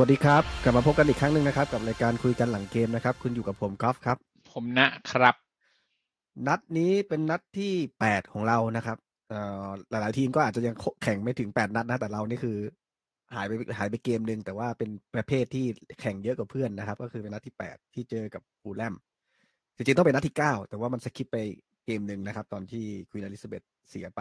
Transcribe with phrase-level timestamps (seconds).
[0.00, 4.16] วัสดีครับ กลับมาพบกันอีกครั้งหนึ่งนะครับ กับรายการคุยกันหลังเกมนะครับ คุณอยู่กับผมกอล์ฟครับ
[4.50, 5.34] ผมนะครับ
[6.46, 12.56] นัดนี้เป็นนัดที่แปดของเรานะครับเอ่อหลายๆทีมก็อาจจะยังแข่งไม่ถึงแปดนัดนะแต่เรานี่คือ
[13.34, 15.64] หายไปหายไปเกมหนึ่งแต่ว่าเป็นประเภทที่
[16.00, 18.94] แข่งเยอะกว่าเพื่อนนะครับ ก็คือเป็นนัดที่แปดที่เจอกับฟูลแลม
[19.76, 21.38] จริงๆต้องเป็นนัดที่เก้าแต่ว่ามันสคิปไป
[21.86, 24.20] เกมหนึ่งนะครับ ตอนที่ควีนอลิซาเบธเสียไป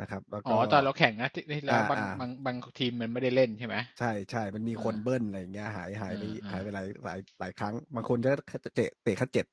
[0.00, 8.30] นะครับแล้วอ๋ก็อตอนเราแข่งนะที่ที่แล้วบางอ่าอ่าบางบางทีมมันไม่ได้เล่นใช่ไหมใช่ใช่มันมีคนอ่าเบิ้ลอะไรอย่างเงี้ยหายหายไปอ่าอ่าหายไปหลายหลายหลายครั้ง บางคนจะ
[8.74, 9.46] เตะเตะคัดเจ็ด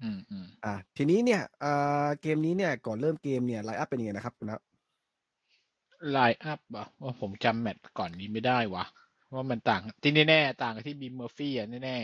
[0.00, 1.72] อืมอืมอะทีนี้เนี่ยเอ่
[2.04, 4.60] อเกมนี้เนี่ยก่อนเริ่มเกมเนี่ย line up เป็นยังไงนะครับคุณนะ
[6.10, 8.84] line up อะว่าผมจำแมตช์ก่อนนี้ไม่ได้วะ
[9.34, 11.98] ว่ามันต่างที่แน่ๆต่างกับที่บีมเมอร์ฟี่อะแน่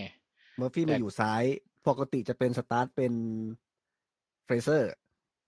[0.57, 1.43] เมอร์ฟี่แต่มาอยู่ซ้าย
[1.87, 3.13] ปกติจะเป็นสตาร์ทเป็น
[4.45, 5.02] เฟรเซอร์ๆ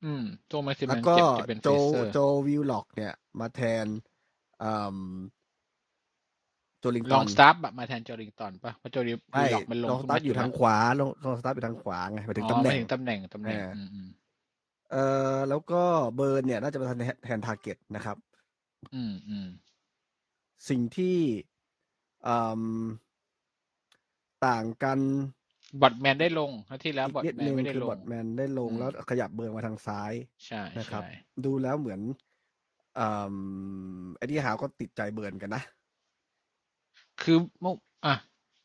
[0.04, 2.16] อืมตัวมาซิแล้วมันก็เจ็บจะเป็นโจเฟเซอร์โจ
[2.46, 3.86] วิลล็อกเนี่ย มาแทน
[4.62, 4.98] อืม
[6.78, 14.08] โจลิงลตัองนสตาร์แบบมาแทนจอริงตันปะเพราะจอริงไม่ล็อกมันลงลองสตาร์ทอยู่ทางขวาลงลองสตาร์ทอยู่ทางขวาไงหมายถึงอ๋อตำแหไม่น่งถึงตำแหน่งตำแหน่งอ่าอืมอืม
[14.90, 15.04] เอ่
[15.36, 15.82] อแล้วก็
[16.16, 18.18] เบิร์นเนี่ย น่าจะมาแทนแทนทาร์เก็ตนะครับ
[18.94, 19.46] อืมอืม
[20.68, 21.18] สิ่งที่
[22.26, 22.64] อืม
[24.46, 25.00] ต่างกัน
[25.80, 30.12] บอทแมนได้ลงครั้งที่แล้วบอทนิดแมนนึงไม่ได้คือลบองดแมนได้ลงอืมแล้วขยับเบิร์นมาทางซ้าย
[30.46, 31.08] ใช่นะครับใช่
[31.44, 32.00] ดูแล้วเหมือน
[32.98, 33.06] อื
[34.04, 35.62] มไอ้ที่หาวก็ติดใจเบิร์นกันนะ
[37.22, 37.74] คือเมื่อ
[38.06, 38.14] อะ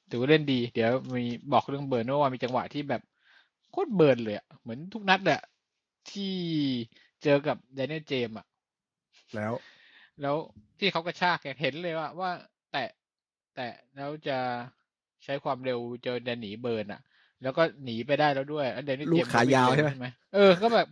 [0.10, 3.02] ถือว่าเล่นดี เดี๋ยวมีบอกเรื่องเบิร์นเมื่อวานมีจังหวะที่แบบ
[3.72, 5.42] โคตรเบิร์นเลยอะเหมือนทุกนัดอะ
[6.12, 6.34] ที่
[7.24, 8.46] เจอกับแดเนียลเจมส์อะ
[9.36, 9.54] แล้ว
[10.22, 10.36] แล้ว
[10.80, 12.32] ที่เขากระชากแกเห็นเลยว่าว่า
[12.72, 12.90] แตะ
[13.56, 14.38] แตะแล้วจะ
[15.24, 17.02] ใช้ความเร็วเจอแดนหนีเบิร์นอะ
[17.44, 20.88] แล้วก็หนีไปได้แล้วด้วยแล้วแดนเนียลลูเจกมส์ขายาวใช่ไหมไหมเออ ก็แบบ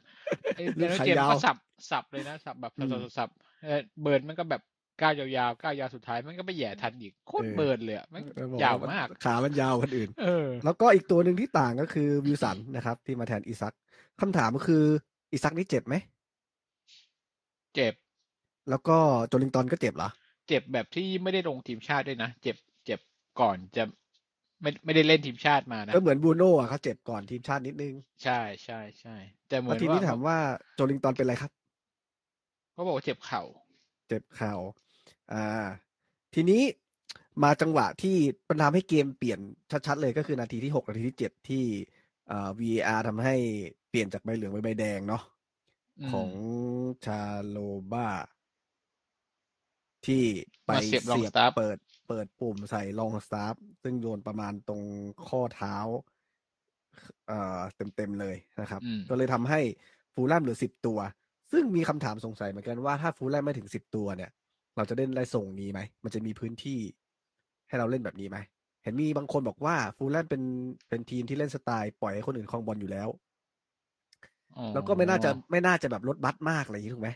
[0.56, 1.58] ไอ้ลูแดนกเนียลขาเจมส์ยาวก็สับ
[1.92, 3.30] สับเลยนะสับแบบอืมสับสับสับ
[3.64, 4.62] เออเบิร์นมันก็แบบ
[5.02, 13.76] ก้าวยาวๆก้าวยาวสุดท้ายมันก็ไปแหย่ทันอีกโคตรเออเบิร์นเลยอะมันเออบอกยาวนมากขามันยาวคนอื่น เออ แล้วก็อีกตัวหนึ่งที่ต่างก็คือวิลสันนะครับ ที่มาแทนอีซัก
[14.22, 14.84] คำถามก็คือ
[15.32, 15.96] อีซักนี่เจ็บไหม
[17.76, 17.94] เจ็บ
[18.70, 18.98] แล้วก็
[19.28, 20.10] โจลิงตันก็เจ็บเหรอ
[20.48, 23.00] เจ็บแบบที่ไม่ได้ลงทีมชาติด้วยนะเจ็บเจ็บ
[23.42, 23.84] ก่อนจะ
[24.62, 29.16] ไม่ไม่ได้เล่นทีมชาติมานะก็เหมือนบรูโน่อะเขาเจ็บก่อนทีมชาตินิดนึง ใช่ใช่ใช่
[29.50, 30.38] แต่เหมืแล้อวนทีนี้ถามว่า
[30.76, 31.52] โจลิงตันเป็นอะไรครับ
[32.74, 33.44] เขาบอกว่าเจ็บเข่า
[34.08, 34.54] เจ็บเข่า
[35.34, 35.66] อ่า
[36.36, 36.62] ทีนี้
[37.44, 38.16] มาจังหวะที่
[38.50, 39.40] มันทำให้เกมเปลี่ยน
[39.88, 41.64] ชัดๆเลยก็คือนาทีที่หกนาทีที่เจ็ดที่
[42.28, 43.36] เอ่อ VAR ทำให้
[43.90, 45.24] เปลี่ยนจากใบเหลืองเป็นใบแดงเนาะ
[46.02, 46.32] อืมของ
[47.06, 47.58] ชาโล
[47.92, 48.08] บา
[50.06, 50.24] ที่
[50.68, 54.82] ไปมาเสียบ long เสียบ stop เปิด เปิดปุ่มใส่ลองสตาร์ซึ่งโยนประมาณตรง
[55.28, 55.76] ข้อเท้า
[57.28, 57.62] เอ่อ
[57.96, 59.60] เต็มๆเลยนะครับอืมก็เลยทำให้
[60.14, 61.00] ฟูลแลมเหลือสิบตัว
[61.52, 64.32] ซึ่งมีคำถามสงสัยเหมือนกันว่าถ้าฟูลแลมไม่ถึงสิบตัวเนี่ย
[64.76, 66.80] เราจะเล่นได้ส่งนี้ไหม มันจะมีพื้นที่
[67.68, 68.38] ให้เราเล่นแบบนี้ไหม
[68.84, 70.44] เห็นมีบางคนบอกว่าฟูลแลมเป็น
[70.90, 73.10] เป็นทีมที่เล่นสไตล์ปล่อยให้คนอื่นครองบอลอยู่แล้ว
[74.58, 77.10] อ๋อแล้วก็ไม่น่าจะไม่น่าจะแบบลดบัตมากอะไรอย่างนี้ถูกไหม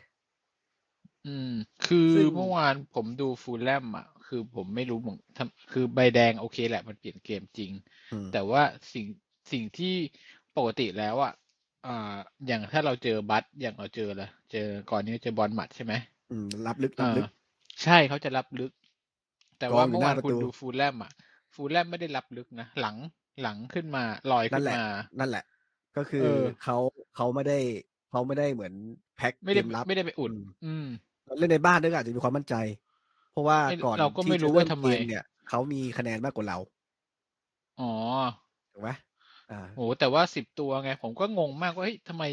[1.25, 1.49] อืม
[1.81, 7.71] คือซึ่งเมื่อวานผมดูฟูลแลมอะ คือผมไม่รู้เหมือนทำคือใบแดงโอเคแหละมันเปลี่ยนเกมจริง
[8.11, 8.61] อืมแต่ว่า
[8.93, 9.05] สิ่ง
[9.51, 9.93] สิ่งที่
[10.57, 11.33] ปกติแล้วอะ
[11.87, 12.15] อ่า
[12.47, 15.93] อย่างถ้าเราเจอบัตอย่างเราเจอละเจอก่อนนี้เจอบอลหมัดใช่ไหม
[16.31, 17.29] อืมรับลึกรับลึกอ่า
[17.83, 18.71] ใช่เขาจะรับลึก
[19.59, 21.11] แต่ว่ากองอยู่เมื่อวานหน้าประคุณตูดูฟูลแลมอะ
[21.53, 22.95] ฟูลแลมไม่ได้รับลึกนะหลัง
[23.41, 24.83] หลังขึ้นมาลอยนั่ขึ้นนแหละมา
[25.19, 25.43] นั่นแหละ
[25.97, 26.77] ก็คือเออเขา
[27.15, 27.59] เขาไม่ได้
[28.09, 28.73] เขาไม่ได้เหมือน
[29.15, 30.85] แพ็คไม่เกได้มรับไม่ได้ไปอุดอืมอืม
[31.37, 32.55] เล่นในบ้านด้วยก็อาจจะมีความมั่นใจ
[33.31, 36.57] เพราะว่าไม่ก่อนเราก็ไม่ที่รู้จะว่าเริ่ทำไมเกมเนี่ยเขามีคะแนนมากกว่าเรา
[37.79, 37.91] อ๋อ
[38.73, 38.89] ถูกไหม
[39.51, 42.23] อ่าโหแต่ว่าสิบตัวไง ผมก็งงมากว่าเฮ้ยทำไม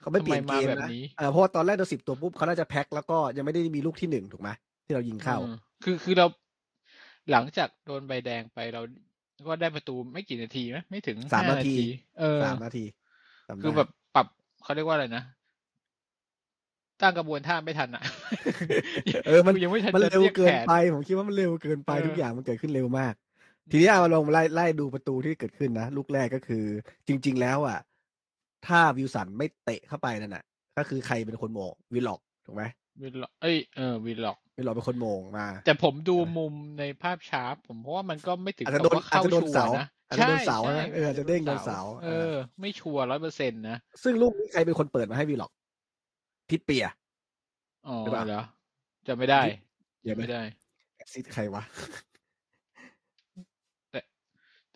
[0.00, 4.50] เขาไม่เปลี่ยนทำไมเกมามแบบนะนี้เออเพราะว่าตอนแรกเราสิบตัวปุ๊บเขาน่าจะแพ็คแล้วก็ยังไม่ได้มีลูกที่หนึ่งถูกไหม
[4.86, 5.54] ที่เรายิงเข้าอืม
[5.84, 6.26] คือคือเรา
[7.30, 8.82] หลังจากโดนใบแดงไปเรา
[9.46, 11.76] ก็ได้ประตูไม่กี่นาทีไหมไม่ถึงสามห้นาที
[12.20, 12.84] เออสามนาที
[13.48, 14.26] จำได้คือแบบปรับ
[14.62, 15.24] เขาเรียกว่าอะไรนะ
[17.02, 18.02] ตั้งกระบวนท่าไม่ทันอะ
[19.26, 23.14] เออมันยังไม่ทันมันจะเร็วรียเกินแขไป ผมคิดว่ามันเร็วเกินไปเออทุกอย่างมันเกิดขึ้นเร็วมาก
[23.70, 26.64] ทีนี้เอามาลองไล่ไล่ดูประตูที่เกิดขึ้นนะลูกแรกก็คือ
[27.06, 27.78] จริง ๆ แล้วอะ
[28.66, 30.44] ถ้าวิลสันไม่เตะเข้าไปนั่นน่ะ
[30.76, 32.62] ก็คือใครเป็นคนโมงวิลล็อกถูกไหม
[33.02, 45.52] วิลล็อกเอ้ยเออวิลล็อกวิลล็อกเป็นคนโมงมา แต่ผมดูเออมุมในภาพชาร์ปผมเพราะว่ามันก็ไม่ถึงอาจจะกับโดนว่าเข้าอาจจะโดนชัวเสาร์นะอาจจะโดนเสาใช่นะเอออาจจะเด้งโดนเสาเออ ไม่ชัวร์ร้อยเปอร์เซ็นต์นะ ซึ่งลูกนี้ใครเป็นคนเปิดมาให้วิลล็อก
[46.52, 46.86] ทิดเปีย
[47.86, 48.42] อ๋อหรือเปล่าเหรอ
[49.06, 49.40] จะไม่ได้
[50.02, 50.42] เดี๋ยวไม่ได้
[50.96, 51.62] แอซิดใครวะ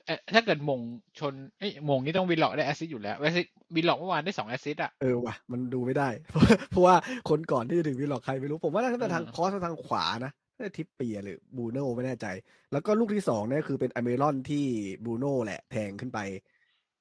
[0.06, 0.80] เอ๊ะถ้าเกิดมง
[1.18, 6.94] ชนเอ้ยโหม่งนี่ต้องวิลล็อกได้ assist อยู่แล้ว assist วิลล็อกเมื่อวานได้สอง assist อะเออว่ะมันดูไม่ได้ เพราะเพราะว่า
[7.28, 12.26] คนก่อนที่จะถึงวิลล็อกใครไม่รู้ ผมว่าน่าจะทางเออ cross ทางขวานะเอ้ยทริปเปียร์หรือบูโน่ไม่แน่ใจ
[12.72, 14.64] แล้วก็ลูกที่สองเนี่ยคือเป็นอเมรอนที่
[15.04, 16.18] บูโน่แหละแทงขึ้นไป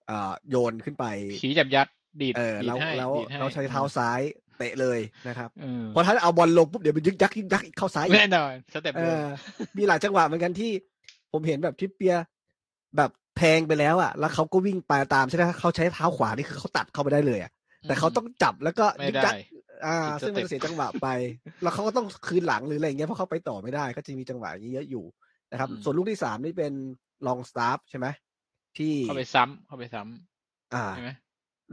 [0.10, 1.06] อ่าโยนขึ้นไป
[1.42, 1.88] ผีจับยัด
[2.22, 4.22] ดีดเออดีดแล้วให้แล้วดีดให้เราใช้เท้าซ้าย
[4.58, 9.26] เตะเลยนะครับเออเพราะถ้าเอาบอลลงปุ๊บเดี๋ยวมันยึกยักยึกยักเข้าซ้ายอีกแน่นอนสเต็ปเอเดิมอ
[9.78, 10.72] มีหลายจังหวะเหมือนกันที่
[11.32, 12.24] ผมเห็นแบบทริปเปียร์
[12.98, 17.52] แบบแทงไปแล้วอะ แล้วเขาก็วิ่งไปตามใช่ไหมเขาใช้เท้าขวานี่คือเขาตัดเข้าไปได้เลยอะ
[17.84, 19.36] แต่เขาต้องจับแล้วก็ไม่ยึกได้ยัก
[19.86, 21.08] อ่าอีกสซึ่งเต็มันปเสียจังหวะไป
[21.62, 25.06] แล้วเขาก็ต้องคืนหลังหรืออะไรอย่างเงี้ยเพราะเขาไปต่อไม่ได้ก็จะมีจังหวะอย่างนี้เยอะอยู่
[25.52, 26.74] นะครับ ส่วนลูกที่สามนี่เป็น
[27.28, 28.08] ลองสตาฟฟ์ใช่ไหม
[28.78, 31.12] ที่เข้าไปซ้ำเข้าไปซ้ำอ่าใช่ไหม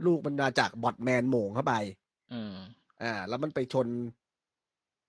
[0.05, 2.55] ลูกมันมาจากบอทแมนโหม่งเข้าไปเออ
[3.01, 3.87] อ่า แล้วมันไปชน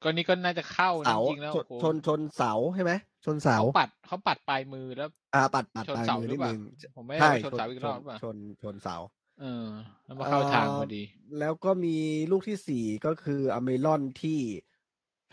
[0.02, 2.92] ก็นี่ก็น่าจะเข้านะเสาจริงๆแล้วชนโอ้โหชนชนเสาใช่ไหม
[3.24, 6.60] ชนเสาเขาปัดเขาปัดปลายมือแล้ว อ่า ปัดปัดชนปลายเสามือหรืนิอดเปล่านึง
[6.96, 8.96] ผมไม่ได้ใช่ว่าชนเสาอีกรอบหรือเปล่าชนชนเสา
[9.40, 9.66] เออ
[10.04, 11.02] แล้วมาเข้าทางพอดี
[11.38, 11.96] แล้วก็มี
[12.30, 14.40] ลูกที่สี่ก็คืออเมรอนที่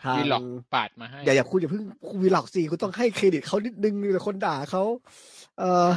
[0.04, 0.42] ทางวีล็อก
[0.74, 4.82] ปาดมาให้ อย่าอย่าคุณอย่าเพิ่งคุณวีล็อกสี่คุณต้องให้เครดิตเขานิดนึงแต่คนด่าเขา
[5.58, 5.88] เออ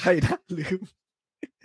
[0.00, 0.80] ใครนะลืม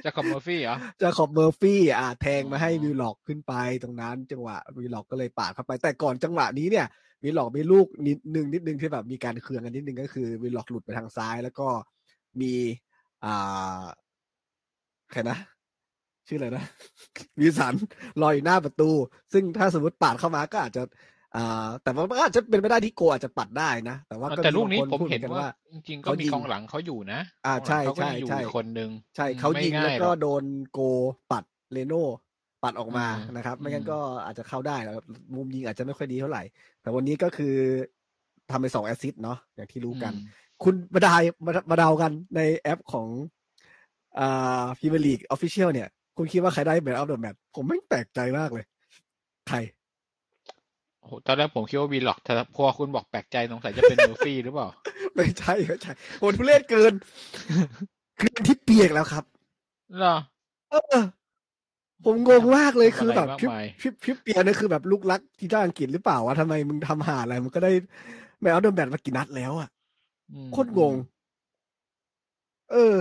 [0.05, 3.53] จะคอมเมอร์ฟี่เหรอจาขอบเมอร์ฟี่อ่าแทงมาให้อ๋อวีล็อกขึ้นไป
[3.83, 6.87] ตรงนั้น จังหวะวีล็อกก็เลยปาดเข้าไป แต่ก่อนจังหวะนี้เนี่ย
[7.23, 11.67] วีล็อกมีลูกนิดนึงนิดนึงที่แบบมีการเคืองกันนิดนึงก็คือวีล็อกหลุดไปทางซ้ายแล้วก็
[12.41, 12.53] มี
[13.25, 13.83] อ่า
[15.11, 15.37] ใครนะ
[16.27, 16.63] ชื่ออะไรนะ
[17.41, 17.75] วิสัน
[18.21, 18.89] ลอยอยู่หน้าประตู
[19.33, 20.83] ซึ่งถ้าสมมติปาดเข้ามาก็อาจจะ
[21.35, 30.79] อ่าแต่ว่ามันก็อาจจะเป็นไปได้ที่โกอาจจะปัดได้นะ แต่ว่าก็แต่ลูกนี้บางคผมพูดเห็นมือว่า จริงๆก็เขามียิงกองหลังเขาอยู่นะ อ่ากงหลังใช่เขาก็ใช่ยังอยู่ใช่อีกคนนึงใช่อืมเขายิงไม่แล้วง่ายก็หรอโดนโก
[31.31, 31.43] ปัด
[31.73, 32.05] เลโน่
[32.63, 34.95] ปัดออกมาอืมนะครับ ไม่งั้นอืมก็อาจจะเข้าได้แล้ว
[35.35, 36.43] มุมยิงอาจจะไม่ค่อยดีเท่าไหร่
[36.81, 37.55] แต่วันนี้ก็คือ
[38.51, 43.07] ทำไปสอง assist เนาะอย่างที่รู้กันอืมคุณมาทายมามาเดากันในแอปของ
[44.19, 45.87] อ่าพรีเมียร์ลีก official เนี่ย
[46.17, 48.65] คุณคิดว่าใครได้ man of the match ผมไม่งแปลกใจมากเลย
[49.49, 49.57] ใคร
[51.01, 54.67] โอ้โหตอนแรกผมคิดว่าวีล็อกแต่พอคุณบอกแปลกใจสงสัยจะเป็นเมอร์ฟี่หรือเปล่า
[55.15, 56.93] ไม่ใช่ไม่ใช่โหทุเรศเกิน
[58.19, 59.23] คือเป็นที่เปียกแล้วครับ
[59.97, 60.15] เหรอ
[60.71, 61.03] เออ
[62.05, 67.71] ผมงงมากเลยทำอะไรคือแบบมากพิปมายพิปพิปเปียเนี่ยคือแบบลูกรักทีมชาติอังกฤษหรือเปล่าวะทำไมมึงทำหาอะไรมันก็ได้
[68.41, 69.69] แมวเดิมแบตมากี่นัดแล้วอะ
[70.33, 70.95] อืมโคตรงง
[72.71, 72.95] เออ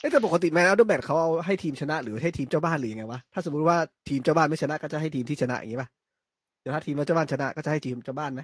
[0.00, 3.76] เอ๊ะแต่ปกติแมนอัลเดอร์แบทเขาเอาให้ทีมชนะ หรือให้ทีมเจ้าบ้านหรือยังไงวะ ถ้าสมมติว่า
[4.08, 5.88] ทีมเจ้าบ้านไม่ชนะก็จะให้ทีมที่ชนะอย่างนี้ป่ะ
[6.66, 8.42] แต่ถ้าทีมเจ้าบ้านชนะ ก็จะให้ทีมเจ้าบ้านไหม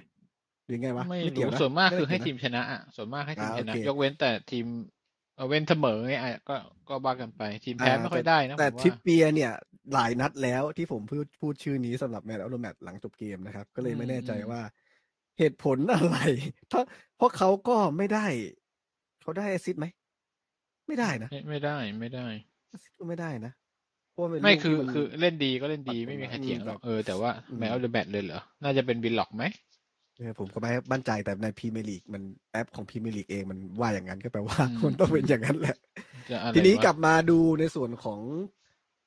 [0.65, 4.65] หรือยังไงวะไม่เกี่ยวรู้นะส่วนมากไได้คือให้เยวนะทีมชนะอะส่วนมากให้ทีมอ่าชนะโอเคยกเว้นแต่ทีม
[5.35, 6.55] เอ่อเว้นเสมอไงอะก็
[6.89, 9.51] ก็บ้ากันไป ทีมแพ้ไม่ค่อยได้นะแต่ผมทิปว่าเปียเนี่ย
[9.93, 14.61] หลายนัดแล้วที่ผมพูดพูดชื่อนี้สำหรับแมตช์อัลเดอร์แมตช์หลังจบเกมนะครับ ก็เลยไม่แน่ใจว่า
[15.39, 16.17] เหตุผลอะไร
[16.71, 16.81] ถ้า
[17.17, 18.25] เพราะเขาก็ไม่ได้
[19.21, 19.85] เขาได้แอสซิสต์ไหม
[20.87, 22.27] ไม่ได้นะ ไม่ไม่ได้ไม่ได้
[22.69, 23.53] แอสซิสต์ก็ไม่ได้นะ
[24.41, 29.43] ไม่ลูกคือที่นคือเล่นดีก็เล่นดีปัดไม่มีใครอืมเถียงหรอกแบบเออแต่ว่าอืมแมวเดอะแบทเลยเหรอ น่าจะเป็นวิลล็อกไหม
[30.17, 35.75] เออผมก็ไม่มั่นใจแต่ในพรีเมียร์ลีกมันแอปของพรีเมียร์ลีกเองมันว่าอย่างนั้นก็แปลว่าอืมมันต้องเป็นอย่างนั้นแหละ
[36.29, 38.21] จะอะไรทีนี้วะกลับมาดูในส่วนของ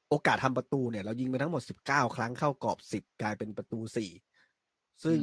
[0.09, 4.11] โอกาสทำประตูเนี่ย เรายิงไปทั้งหมด19ครั้งเข้ากรอบ10กลายเป็นประตู4
[5.04, 5.19] ซึ่ง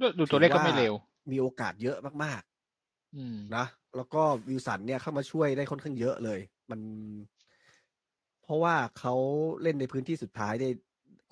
[0.00, 0.94] ดูดูตัวเลขก็ไม่เลว
[1.30, 2.42] มีโอกาสเยอะมาก
[3.14, 3.64] อืมๆนะ
[3.96, 6.40] แล้วก็วิลสันเนี่ยเข้ามาช่วยได้ค่อนข้างเยอะเลย
[6.70, 6.80] มัน
[8.44, 9.14] เพราะว่าเขา
[9.62, 10.68] เล่นในพื้นที่สุดท้ายได้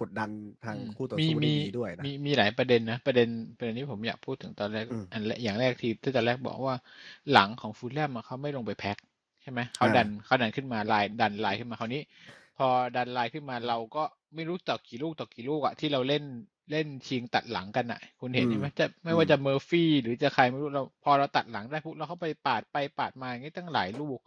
[0.00, 0.30] กดดัน
[0.64, 6.76] ทางอืมคู่ต่อมีสู้ได้มีดีด้วยนะมีมีหลายประเด็นนะ ประเด็นประเด็นที่ผมอยากพูดถึงตอนแรกอืมอันแรกอย่างแรกที่ที่ตอนแรกบอกว่า
[7.32, 8.96] หลังของฟูลแลมอะเขาไม่ลงไปแพ็ค
[9.42, 12.02] ใช่ไหมเขาอ่าดันเขาดันขึ้นมาลายดันลายขึ้นมาคราวนี้
[12.56, 12.66] พอ
[12.96, 14.04] ดันลายขึ้นมาเราก็
[14.34, 16.24] ไม่รู้ต่อกี่ลูกต่อกี่ลูกอะที่เราเล่น
[16.70, 24.18] เล่นชิงตัดหลังกันอะคุณเห็นอืมใช่ไหมจะไม่ว่าจะเมอร์ฟี่หรือจะใครไม่รู้เราพอเราตัดหลังได้ปุ๊บเราเข้าไปปาดไปปาดมาอย่างนี้ตั้งหลายลูก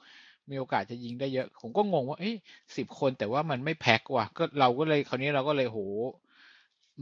[0.52, 2.32] มีโอกาสจะยิงได้เยอะ ผมก็งงว่าเอ้
[2.78, 5.80] สิบคนแต่ว่ามันไม่แพ็คว่ะ ก็เราก็เลยคราวนี้เราก็เลยโห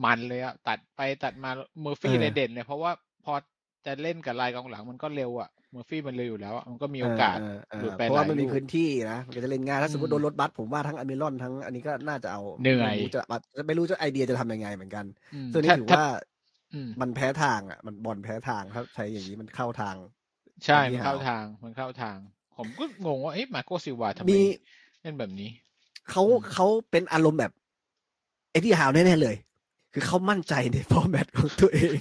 [0.03, 2.91] มันเลยอะตัดไปตัดมาเมอร์ฟี่เออเลยเด่นเลยเพราะว่า
[3.25, 3.33] พอ
[3.85, 13.19] จะเล่นกับลายกองหลังมันก็เร็วอะเมอร์ฟี่มันเร็วอยู่แล้วอะมันก็มีโอกาสเออเออหลุดไปเพราะว่าหลายมันมีลูกพื้นที่นะมันก็จะเล่นง่ายถ้าสมมติอืมโดนรถบัสผมว่าทั้งอัลมิรอนทั้งอันนี้ก็น่าจะเอาเหนื่อยไม่รู้จะ
[13.67, 16.03] ไม่รู้จะไอเดียจะทำยังไงเหมือนกันอืมซึ่งนี่ถ้าถือถ้าว่า
[16.73, 19.95] อืมมันแพ้ทางอะ มันบอลแพ้ทางถ้าใช้อย่างนี้มันเข้าทาง
[20.65, 22.17] ใช่ที่มันเข้าหาวทางมันเข้าทาง
[22.57, 24.39] ผมก็งงว่าเอ๊ะมาโกซิลวาทำไมมี
[25.01, 25.49] เล่นแบบนี้
[26.09, 27.51] เขาอืมเขาเป็นอารมณ์แบบ
[28.51, 29.35] เอ็ดดี้ฮาวแน่ๆเลย
[29.93, 31.97] คือเขามั่นใจใน format ของตัวเอง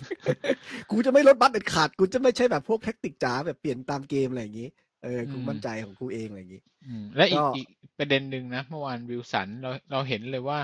[0.91, 4.69] กูจะไม่รถบัสเด็ดขาด กูจะไม่ใช่แบบพวก tactic จ๋าแบบเปลี่ยนตามเกมอะไรอย่างนี้
[5.03, 7.67] เออ กูอืมมั่นใจของกูเองอะไรอย่างนี้อืมและอีกก็อีก
[7.99, 10.59] ประเด็นหนึ่งนะ เมื่อวานวิลสันเราเราเห็นเลยว่า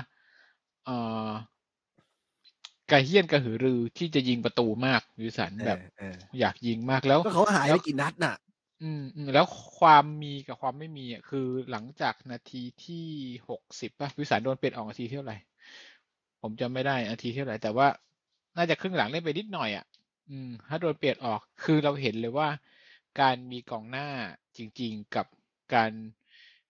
[0.85, 1.29] เอ่อ
[2.91, 8.35] กระเหี้ยนกระหือรือที่จะยิงประตูมากวิลสันเอแบบอเอออยากยิงมากแล้วก็เขาหายแล้ไปวกี่นัดน่ะ
[8.81, 9.45] อืม อืม แล้ว
[9.77, 13.05] ความมีกับความไม่มีอะคือหลังจากนาทีที่
[13.49, 15.35] หกสิบป่ะวิลสันโดนเปลี่ยนออกนาทีเท่าไหร่
[16.41, 17.87] ผมจำไม่ได้นาทีเท่าไหร่ แต่ว่า
[18.57, 19.85] น่าจะครึ่งหลังเล่นไปนิดหน่อยอะ
[20.29, 22.49] ออืม ถ้าโดนเปลี่ยนออกคือเราเห็นเลยว่า
[23.21, 24.07] การมีกองหน้า
[24.57, 25.27] จริง ๆ กับ
[25.75, 25.91] การ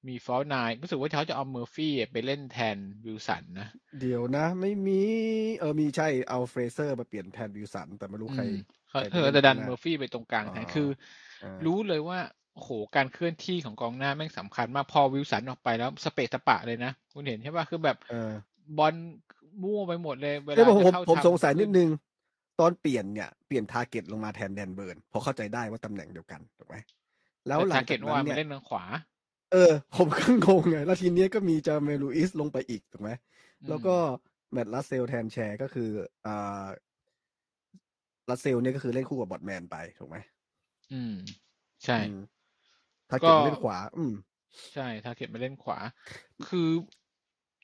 [0.08, 5.02] มี false nine รู้สึกว่าเขาจะเอาเมอร์ฟี่ไปเล่นแทนวิลสันนะ เดี๋ยวนะ ไม่มี
[5.60, 10.88] เออมีใช่เอาเฟรเซอร์มาเปลี่ยนแทนวิลสัน แต่ไม่รู้ใครอืมเขาใครไป เขาเล่นจะดันข้างหน้าเมอร์ฟี่ไปตรงกลางแทนอ๋อคือ
[11.44, 12.20] อ่ารู้เลยว่า
[12.54, 18.32] โอ้โหการเคลื่อนที่ของกองหน้าแม่งสำคัญมากพอวิลสันออกไปแล้วสเปซสปะเลยนะ คุณเห็นใช่ป่ะคือแบบเออ
[18.78, 18.96] บอล
[19.62, 21.90] มั่วไปหมดเลยเวเอ้ยลาผมจะผมเข้าผมทำสงสัยนิดขึ้นึง
[22.60, 26.76] ตอนเปลี่ยนเนี่ยเปลี่ยนทาร์เก็ตลงมาแทนแดนเบิร์นเพราะเข้าใจได้ว่าตำแหน่งเดียวกันถูกไหม
[27.48, 28.84] แล้วแต่หลัทางเกจาตกเมื่อนั้วานนมาเนี่ยเล่นทางขวา
[29.52, 33.10] เออ ผมก็งงไงแล้วทีเนี้ยก็มีจาเมลูอิสลงไปอีกถูกไหม
[33.64, 33.96] อืแล้วมก็
[34.52, 35.90] แมตต์ลัสเซลแทนแชร์ก็คือ
[36.26, 36.66] อ่า
[38.30, 40.18] ลัสเซลเนี่ยก็คือเล่นคู่กับบอทแมนไปถูกไหม
[40.92, 41.14] อืม
[41.86, 42.16] ใช่อืม
[43.10, 44.14] ทาร์ก็เก็ตเล่นขวา อืม
[44.74, 45.78] ใช่ทาเกตมาเล่นขวา
[46.48, 46.70] คือ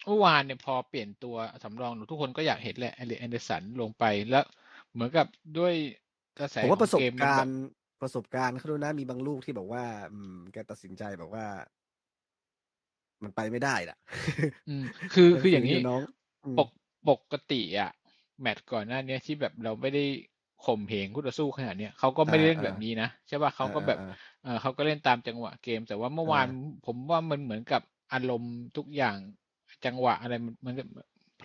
[0.05, 4.45] เมื่อวานเนี่ยพอเปลี่ยนตัวสำรองทุกคนก็อยากเห็นแหละแอนเดอร์สันลงไปแล้ว
[4.93, 5.73] เหมือนกับด้วย
[6.39, 7.55] กระแสผมขว่าอประงสบเกมมันกาแบรบณ์
[8.01, 11.45] ประสบการณ์เขาดูนะมีบางลูกที่บอกว่า อืม แกตัดสินใจแบบว่า
[13.23, 13.97] มันไปไม่ได้ล่ะ
[14.67, 16.01] อืม คือหนัคือสือย่างนี้นี้น้อง
[16.43, 16.69] อืมปก
[17.07, 17.91] ปกติอะ
[18.41, 20.03] แมตช์ก่อนหน้าเนี้ยที่แบบเราไม่ได้
[20.63, 27.81] ข่มเหงคู่ต่อสู้ขนาดเนี้ยเขาก็ไม่ได้เล่นแบบนี้นะใช่ป่ะเขาก็แบบอ่าเออเขาก็เล่นตามจังหวะเกม แต่ว่าเมื่อวานอ่าผมว่ามันเหมือนกับ
[28.13, 29.17] อารมณ์ทุกอย่าง
[29.85, 30.73] จังหวะอะไรมันมัน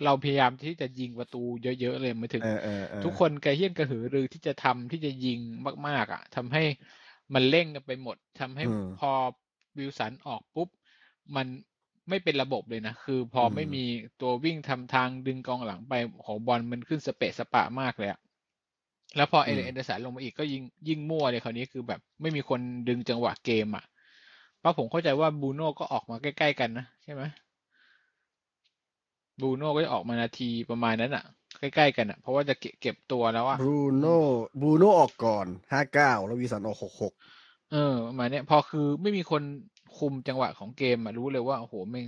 [0.05, 5.39] เราพยายามที่จะยิงประตูเยอะๆเลยมาถึงเออเออเออทุกคนกระเฮี้ยนกระหือรือที่จะทำที่จะยิง
[5.87, 6.63] มาก ๆ อะทำให้
[7.33, 9.11] มันเร่งกันไปหมดทำให้อืมพอ
[9.77, 10.69] วิลสันออกปุ๊บ
[11.35, 11.47] มัน
[12.09, 13.83] ไม่เป็นระบบเลยนะ คือพออมไม่มี
[14.21, 15.93] ตัววิ่งทำทางดึงกองหลังไป
[16.25, 18.19] ของบอลมันขึ้นสะเปะสะปะมากเลยอะ
[19.15, 23.83] แล้วพอเออืเลมนเอเดอร์สันลงมาอีกก็ยิงยิ่งมั่วเลยคราวนี้คือแบบไม่มีคนดึงจังหวะเกมอะ
[24.59, 27.23] เพราะผมเข้าใจว่าบรูโน่ก็ออกมาใกล้ๆกันนะใช่ไหม
[29.41, 31.23] บรูโน่ก็จะออกมานาทีประมาณนั้นอะ
[31.59, 34.21] ใกล้ๆกันอะ เพราะว่าจะเก็บเก็บตัวแล้วอะบรูอืโน่ม
[34.59, 37.13] บรูโน่ออกก่อนห้าเก้าแล้ววิลสันออกหกหก
[37.71, 39.43] เออประมาณเนี้ยพอคือไม่มีคน
[39.97, 42.07] คุมจังหวะของเกมอะรู้เลยว่าโอ้โหแม่ง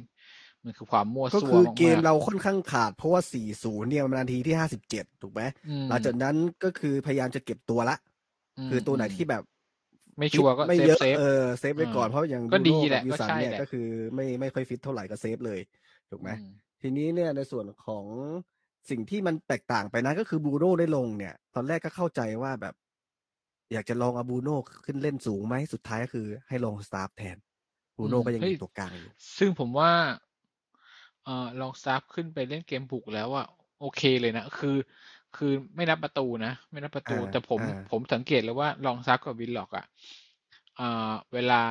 [0.63, 7.96] มันคือความมั่วก็ซั่วคือเกมมากเราค่อนข้างขาด เพราะว่าสี่ศูนย์เนี่ยมันนาทีที่ห้าสิบเจ็ดถูกไหมๆอืมหลังจากนั้นก็คือพยายามจะเก็บตัวละ
[8.58, 9.43] มคือตัวไหนมที่แบบ
[10.20, 15.60] ไม่ชัวร์ก็ไม่เซฟเยอะเซฟเออเซฟไว้ก่อนอ่าเพราะอย่างก็บรูดีโน่แหกับละวิก็สันใช่เนี่ยแหละก็คือไม่ไม่ค่อยฟิตเท่าไหร่ก็เซฟเลย
[16.10, 16.46] ถูกไหมอืม
[16.82, 18.05] ทีนี้เนี่ยในส่วนของ
[18.89, 22.75] สิ่งที่มันแตกต่างไปนะก็คือบูโน่ได้ลงเนี่ย ตอนแรกก็เข้าใจว่าแบบ
[23.74, 27.38] อยากจะลองเอาบูโน่ขึ้นเล่นสูงไหมสุดท้ายก็คือให้ลองสตาฟแทน
[27.98, 29.91] บูอืโน่มก็ยังอเฮ้ยยู่ตัวกลางอยู่ซึ่งผมว่า
[31.24, 33.46] เอ่อลองซับขึ้นไปเล่นเกมบุกแล้วอะ
[33.80, 34.77] โอเคเลยนะ คือ
[35.34, 39.86] คือไม่นับประตูนะ ไม่นับประตูอ่าแต่ผมอ่าผมสังเกตเลยว่าลองซับกับวินล็อกอะ
[40.80, 40.84] อ่า
[41.34, 41.62] เวลา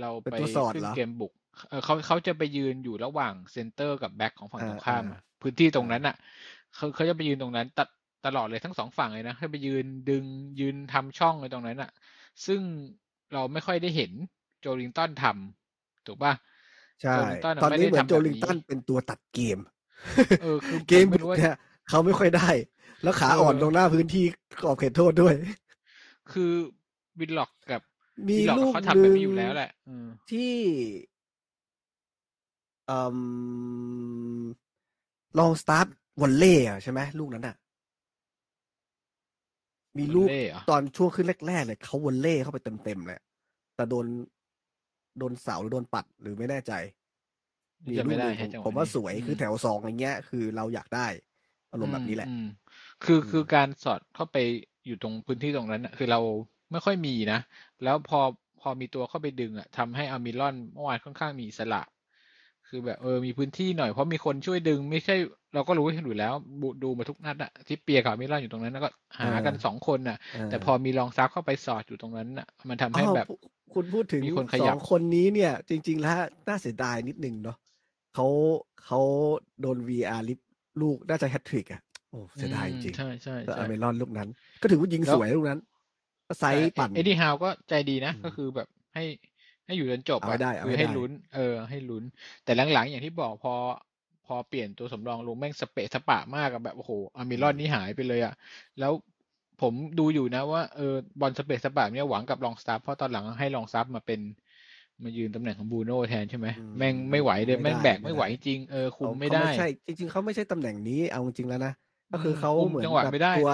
[0.00, 1.32] เราเป็นไปตัวสอดขึ้เหนรอเกมบุก
[1.68, 6.16] เออเขาเขาจะไปยืนอยู่ระหว่างเซนเตอร์กับแบ็คของฝั่งอ่าตรงข้ามอ่าอะพื้นที่ตรงอ่านั้นอะ
[6.74, 7.80] เขาเขาจะไปยืนตรงนั้นต
[8.26, 10.24] ตลอดเลยทั้งสองฝั่งเลยนะให้ไปยืนดึง
[10.60, 11.90] ยืนทำช่องเลยตรงนั้นอะ
[12.46, 12.60] ซึ่ง
[13.32, 14.12] เราไม่ค่อยได้เห็น
[14.60, 16.32] โจลิงตันทำถูกป่ะ
[17.02, 19.58] ใช่โจลิงตันตอนไม่นี้ได้เหมือนทำโจแบบลิงนี้ตันเป็นตัวตัดเกม
[20.40, 21.56] เออคือเกผมมไม่บุรู้กว่าเนี่ย
[21.88, 22.48] เขาไม่ค่อยได้
[23.02, 24.24] แล้วขาเออ่อนอตรงหน้าพื้นที่
[24.62, 25.34] ขอบเขตโทษด้วย
[26.32, 26.52] คือ
[27.20, 27.80] วินล็อกกับ
[28.28, 30.52] มีวินล็อกลูกเขาหทำแบบนึ่งนี้อยู่แล้วแหละอืมที่
[32.86, 33.16] เอ่ม
[35.38, 35.86] ลองสตาร์ท
[36.20, 37.56] วอลเล่อะใช่ไหมลูกนั้นอะ
[39.98, 43.20] มีวอลลูกเล่เหรอตอนช่วงขึ้นแรกๆเลยเขาวอลเล่เข้าไปเต็มๆเลย
[43.76, 44.06] แต่โดน
[45.20, 46.72] โดนเสาหรือโดนปัดหรือไม่แน่ใจ
[47.90, 51.06] มีจะลูไม่กหได้นึ่งผให้มจังหผวะมว่านี้สวยอืคือมแถวสองอย่างเงี้ย คือเราอยากได้
[51.72, 52.44] อารมณ์แบบนี้แหละอืม
[53.04, 54.36] คืออืคือมการสอดเข้าไป
[54.86, 56.20] อยู่ตรงพื้นที่ตรงนั้นน่ะคือเรา
[56.72, 57.38] ไม่ค่อยมีนะ
[57.84, 58.20] แล้วพอ
[58.60, 61.82] พอมีตัวเข้าไปดึงอะทำให้อามิลอนเมื่อวานค่อนข้างมีอิสระ
[62.68, 65.14] คือแบบเออมีพื้นที่หน่อยเพราะมีคนช่วยดึง ไม่ใช่
[65.54, 68.90] เราก็รู้กันอยู่แล้วบูดูมาทุกนัดอะที่เปียกับอามิลอนอยู่ตรงนั้นแล้วก็
[69.22, 73.32] หากันเออสองคนน่ะเออแต่พอมีรองซับเข้าไปสอดอยู่ตรงนั้นน่ะ มันทำอ๋ให้อแบบพู
[73.74, 77.56] คุณพูดถึงมีคนขสยัอบงคนนี้เนี่ย จริง ๆ แล้วน่าเสียดายนิดนึงเนาะ
[78.14, 78.26] เขา
[78.84, 79.00] เขา
[79.60, 80.40] โดน VR ลิฟ
[80.80, 84.28] ลูกน่าจะแฮตทริกอะโอ้อืเสียดายจมริงใช่ใช่ๆแต่ใช่อเมรอนลูกนั้น
[84.62, 85.60] ก็ถือว่ายิงแล้วสวยลูกนั้น
[86.28, 89.04] ก็ไซแต่ส์ปั่นเอ็ดดี้ฮาวก็ใจดีนะอืมก็คือแบบให้
[89.66, 92.04] ให้อยู่จนจบเอาให้อะได้เอาคือให้ให้ได้ลุ้น เออ ให้ลุ้น
[92.44, 93.54] แต่หลังๆ อย่างที่บอกพอ
[94.26, 98.34] พอเปลี่ยนตัวสำรองลงแม่งสเปะสปะมากอะแบบโอ้โหอามิรอนนี่หายไปเลยอะ
[98.78, 98.92] แล้ว
[99.62, 104.20] ผมดูอยู่นะว่าเออบอลสเปะสปะเนี่ยหวังกับลองสตาร์เพราะตอนหลังให้ลองซับมาเป็น
[105.02, 111.72] มายืนตำแหน่งของบูโน่แทนใช่ไหมอืมแม่งไม่ไหวเลยไม่แม่งได้แบกไม่ไม่ไหวได้จริงเออคุเขามไม่เขาได้ไม่ใช่จริง ๆเขาไม่ใช่ตำแหน่งนี้เอาจริงๆแล้วนะ
[112.12, 113.48] ก็คือมเขาคุมเหมือนจังหวะแบบไม่ได้ตัว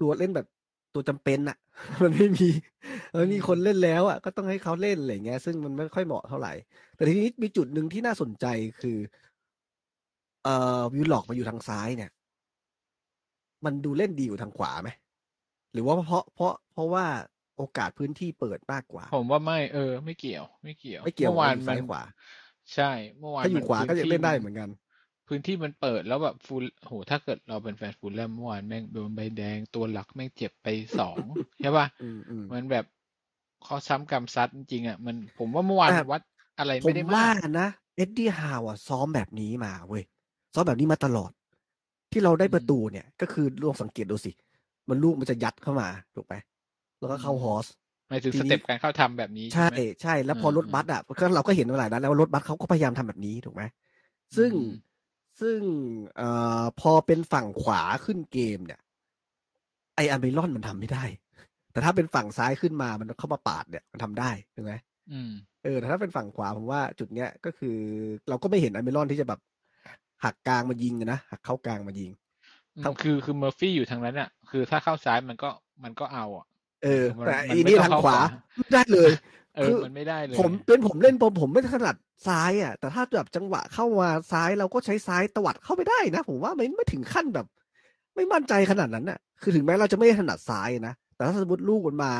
[0.00, 0.46] ตัวเล่นแบบ
[0.94, 1.56] ตัวจำเป็นอะ
[2.02, 2.48] มันไม่มี
[3.16, 6.52] มันมีคนเล่นแล้วอะก็ต้องให้เขาเล่นอะไรเงี้ย ซึ่งมันไม่ค่อยเหมาะเท่าไหร่
[6.96, 8.46] แต่ทีนี้มีจุดหนึ่งที่น่าสนใจ
[8.82, 8.98] คือ
[10.44, 12.10] เอ่อวิวล็อกมาอยู่ทางซ้ายเนี่ย
[13.64, 14.88] มันดูเล่นดีกว่าทางขวาไหม
[15.76, 17.04] หรือว่าเพราะเพราะเพราะว่า
[17.56, 22.00] โอกาสพื้นที่เปิดมากกว่า ผมว่าไม่เออ ไม่เกี่ยว ไม่เกี่ยวไม่เกี่ยวเมื่อวานอยู่มัซ้านยขวา
[22.74, 24.68] ใช่ เมื่อวานถ้าอยู่มันขวาก็พื้นที่ยังเล่นได้เหมือนกัน
[25.28, 30.66] พื้นที่มันเปิดแล้วแบบฟูลแฮมโหถ้าเกิดเราเป็นแฟนฟูลแฮมเมื่อวานแม่งโดนใบแดงตัวหลักแม่งเจ็บไป
[30.98, 31.22] สอง
[31.60, 32.84] ใช่ป่ะอืมอืมมันแบบ
[33.66, 36.20] เคราะห์ซ้ำกรรมซัดจริงๆอะมันผมว่าเมื่อวานแต่มันวัด
[36.58, 40.02] อะไรไม่ได้มากนะผมว่าเอ็ดดี้ฮาวอะซ้อมแบบนี้มาเว้ย
[40.54, 41.30] ซ้อมแบบนี้มาตลอด
[42.12, 44.32] ที่เราได้อืมประตูเนี่ย ก็คือลองสังเกตดูสิ
[44.88, 46.34] มันลูกมันจะยัดเข้ามาถูกไหม
[46.98, 47.66] แล้วก็เข้าอืมฮอส
[48.08, 53.62] หมายถึงทีสนี้เต็ปการเข้าทำแบบนี้ ใช่ใช่ไหมใช่แล้วพอือมรถอืบัมสอะก็เราก็เห็นมาหลายนัดแล้วว่ารถบัสเขาก็พยายามทำแบบนี้ถูกไหม
[54.36, 54.70] ซึ่งอืม
[55.40, 55.58] ซึ่ง
[56.16, 56.28] เอ่
[56.62, 58.80] อพอเป็นฝั่งขวาขึ้นเกมเนี่ย
[59.96, 61.04] ไออาร์เมลอนมันทำไม่ได้
[61.72, 64.74] แต่ถ้าเป็นฝั่งซ้ายขึ้นมามันเข้ามาปาดเนี่ยมันทำได้ถูกไหม
[65.10, 65.32] อืม
[65.64, 67.76] เออแต่ถ้าเป็นฝั่งขวาผมว่าจุดเนี้ยก็คือ
[68.28, 69.40] เราก็ไม่เห็นอาร์เมลอนที่จะแบบ
[70.24, 72.10] หักกลางมายิงอะนะหักเข้ากลางมายิง
[72.76, 75.50] อืมครับคือคือเมอร์ฟี่อยู่ทางนั้นอะ คือถ้าเข้าซ้ายมันก็
[75.84, 76.46] มันก็เอาอะ
[76.84, 78.22] เออมันแต่มันอีไม่นี่ต้องทางเข้าขวาขวา
[78.58, 79.10] ไม่ได้เลย
[79.56, 81.96] เอคืออมันไม่ได้เลย ผมเป็นผมเล่นผมผมไม่ถนัด
[82.28, 87.46] ซ้ายอะ แต่ถ้าแบบจังหวะเข้ามาซ้ายเราก็ใช้ซ้ายตวัดเข้าไปได้นะ ผมว่าไม่ไม่ถึงขั้นแบบ
[88.14, 92.12] ไม่มั่นใจขนาดนั้นน่ะ คือถึงแม้เราจะไม่ถนัดซ้ายนะแต่ถ้าสมมติลูกมันมา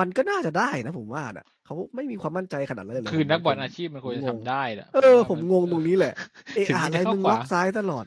[0.00, 6.14] มันก็น่าจะได้นะผมว่าน่ะเขาไม่มีความมั่นใจขนาดนั้นเลยเหรคือนักบอลผมอาชีพมันควรจะผมงทำงได้แหละเออว่าผมนงงตรงนี้แหละ
[6.54, 8.04] เอะถึงอะมันไรจะเข้ามึงขล็วาอกซ้ายตลอด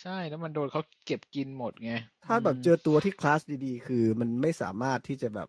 [0.00, 1.92] ใช่แล้วมันโดนเขาเก็บกินหมดไง
[2.26, 5.48] ถ้าแบบมเจอตัวที่คลาสดีๆ คือมันไม่สามารถที่จะแบบ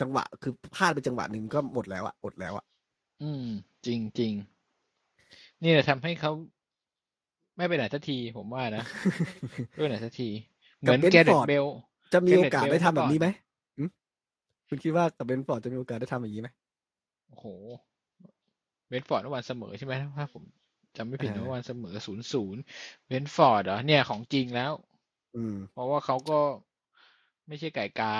[0.00, 2.64] จังหวะ คือพลาดไปจังหวะหนึ่งก็หมดแล้วอะอดแล้วอะ
[3.22, 3.46] อืม
[3.86, 4.32] จริงจริง
[5.62, 6.32] นี่แหละทำให้เขา
[7.56, 8.84] ไม่ไปไหนสักทีผมว่านะ
[9.70, 10.28] ไม่ไปไหนสักที
[10.78, 11.66] เหมือนกับแกเรต Brentford เบล
[12.12, 13.28] จะมีเกโอเรตกาสเบลได้ทำเมื่อแบก่อบนนี้ไหม
[13.78, 13.84] หึ
[14.68, 16.48] คุณคิดว่ากับเบนฟอร์ดจะมีโอกาสได้ทำอย่างนี้ไหม
[17.28, 17.46] โอ้โห
[18.88, 20.42] เบนฟอร์ดเมื่อวานเสมอใช่ไหมถ้าผม
[20.96, 22.62] จำไม่ผิดนะอ่าเมื่อวานเสมอศูนย์ศูนย์
[23.06, 24.72] เบรนท์ฟอร์ดเหรอเนี่ยของจริงแล้ว
[25.36, 26.40] อืม เพราะว่าเขาก็
[27.48, 28.14] ไม่ใช่ไก่กา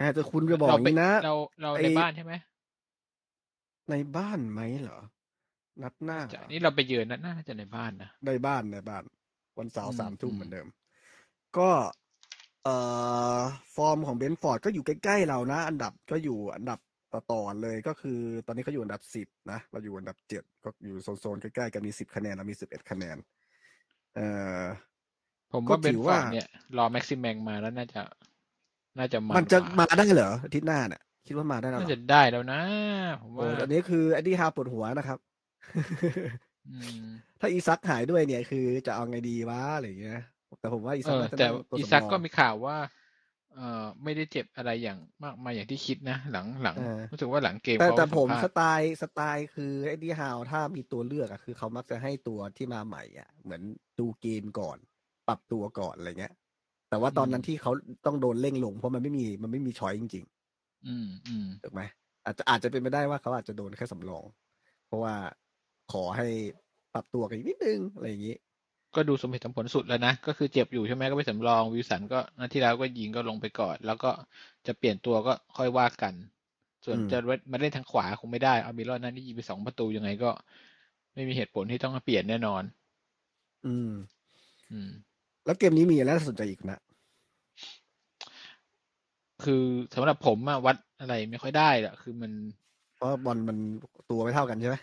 [0.00, 2.32] อ่าแต่คุณจะบอกเราอย่างไปนี้นะเราเราไอ้ในบ้านใช่ไหม
[3.90, 5.00] ในบ้านไหมเหรอ
[5.82, 9.02] นัดหน้าจะนี่เราไปเยือนนะน่าจะในบ้านนะในบ้านในบ้าน
[9.58, 10.66] วันเสาร์อืมสามทุ่มอืมเหมือนเดิม
[11.58, 11.70] ก็
[12.64, 12.76] เอ่
[13.38, 13.40] อ
[13.74, 16.78] ฟอร์มของเบรนท์ฟอร์ดก็อยู่ใกล้ๆเรานะ อันดับก็อยู่อันดับ
[17.14, 23.16] ต่อๆเลยก็คือ ตอนนี้เขาอยู่อันดับสิบนะ เราอยู่อันดับเจ็ดก็อยู่โซนๆใกล้ๆกันมีสิบคะแนนเรามีสิบเอ็ดคะแนน
[24.14, 24.26] เอ่
[24.60, 24.62] อ
[25.52, 28.02] ผมก็ว่าเบถืนอฟอว่าร์ดเนี่ย รอแม็กซิมแมงมาแล้วน่าจะ
[28.98, 32.60] น่าจะมันมันจะกว่ามาได้เหรออาทิตย์หน้าเนี่ยคิดว่ามาได้แล้วเหน่ารอจะได้แล้วนะ
[33.22, 35.18] ผมโอ้ว่าอันนี้คือแอดดี้ฮาวปวดหัวนะครับ
[36.68, 37.04] อืม
[37.40, 40.20] ถ้าอีซักหายด้วยเนี่ยคือจะเอาไงดีวะอะไรอย่างเงี้ย
[40.60, 42.76] แต่ผมว่าอีเอซักอน่าจะแต่นั่งตัวอีสำซักรองก็มีข่าวว่า
[43.54, 53.62] เออไม่ได้เจ็บอะไรอย่างมากมายอย่างที่คิดนะ หลังหลังเออรู้สึกว่าหลังเกมแต่เขาแต่สัผมภาสษณ์ไตล์สไตล์คือไอ้ดีฮาวถ้ามีตัวเลือกอะคือเขามักจะให้ตัวที่มาใหม่อะ เหมือน
[53.98, 54.78] ดูเกมก่อน
[55.28, 56.34] ปรับตัวก่อนอะไรเงี้ย
[56.88, 57.72] แต่ว่าตอนนั้นที่เขา
[58.06, 60.24] ต้องโดนเร่งลง เพราะมันไม่มีมันไม่มีช้อยจริง
[60.86, 61.80] อืมอืมๆถูกไหม
[62.24, 64.24] อาจจะอาจจะเป็นไปได้ว่าเขาอาจจะโดนแค่สำรอง
[64.86, 65.14] เพราะว่า
[65.92, 66.28] ขอให้
[66.94, 68.36] ปรับตัวกันอีกนิดนึงอะไรอย่างงี้
[68.94, 74.10] ก็ดูสมเหตุสมผลสุดแล้วนะ ก็คือเจ็บอยู่ใช่ไหมก็ไปสำรองวิลสันก็นัดที่แล้วก็ยิงก็ลงไปก่อน แล้วก็
[74.66, 76.14] จะเปลี่ยนตัวก็ค่อยว่ากัน
[76.84, 77.18] ส่วนอืมจะ
[77.52, 80.30] มาเล่นทางขวาคงไม่ได้เอามิลอนนั้นที่ยิงไปสองประตูยังไงก็
[81.14, 82.62] ไม่มีเหตุผลที่ต้องมาเปลี่ยนแน่นอน
[83.66, 83.92] อืม
[84.70, 84.90] อืม
[85.44, 86.78] แล้วเกมนี้มีอะไรน่าสนใจอีกนะ
[89.44, 92.32] คือสำหรับผมอะวัดอะไรไม่ค่อยได้แหละคือมัน
[92.96, 93.56] เพราะบอลมัน
[94.10, 94.76] ตัวไม่เท่ากันใช่ไหม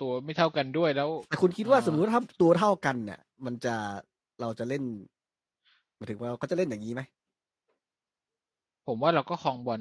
[0.00, 3.74] ตัวไม่เท่ากันด้วยแล้วแต่คุณคิดว่าอ่าสมมติว่าถ้าตัวเท่ากันเนี่ยมันจะ
[4.40, 4.82] เราจะเล่น
[5.96, 7.02] หมายถึงว่าเขาจะเล่นอย่างนี้ไหม
[8.86, 9.80] ผมว่าเราก็คลองบอล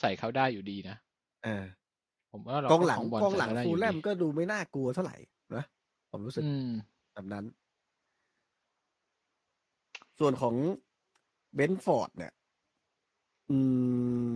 [0.00, 0.96] ใส่เขาได้อยู่ดีนะ
[1.44, 1.64] เออ
[2.32, 5.16] ผมว่าเรากองหลังคบลกองหลังใส่เขาได้ฟูยู่ลแลมดีก็ดูไม่น่ากลัวเท่าไหร่
[5.54, 5.64] นะ
[6.10, 6.70] ผมรู้สึกอืม
[7.14, 7.44] แบบนั้น
[10.18, 10.54] ส่วนของ
[11.54, 12.32] เบนฟอร์ดเนี่ย
[13.50, 13.58] อื
[14.32, 14.34] ม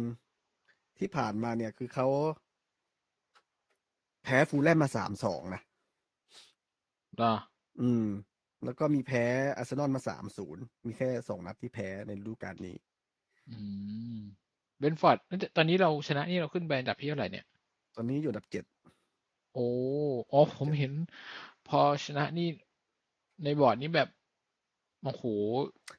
[0.99, 2.07] ที่ผ่านมาเนี่ยคือเขา
[4.25, 5.63] แพ้ฟูลแลมมาสามสองนะ
[7.17, 7.35] เหรอ
[7.81, 8.07] อืม
[8.65, 9.25] แล้วก็มีแพ้
[9.57, 12.77] อาร์เซนอลมาสามศูนย์มีแค่สองนัดที่แพ้ในฤดูกาลนี้
[13.49, 13.57] อื
[14.17, 14.19] ม
[14.79, 15.19] เบนฟอร์ด
[15.57, 17.45] ตอนนี้เราชนะนี่เราขึ้นไปอันดับที่เท่าไหร่เนี่ย
[17.97, 18.65] ตอนนี้อยู่อันดับเจ็ด
[19.55, 19.69] โอ้
[20.33, 20.93] อ๋อผมเห็น
[21.69, 22.49] พอชนะนี่
[23.45, 24.09] ในบอร์ดนี้แบบ
[25.05, 25.25] โอ้โห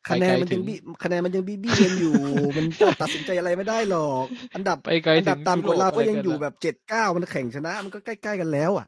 [0.08, 2.16] ไปคะแนไกลนมันถึยังงบี้คะแนนมันยังบี้บี้กันอยู่
[2.58, 8.86] มันจะตัดสินใจอะไรไม่ได้หรอก อันดับไปไกลอันถึดับงต่ำกว่าเรายุโรปก็ยังอะไรกันอยู่ละแบบเจ็ดเก้ามันแข่งชนะ มันก็ใกล้ๆกันแล้ว อะ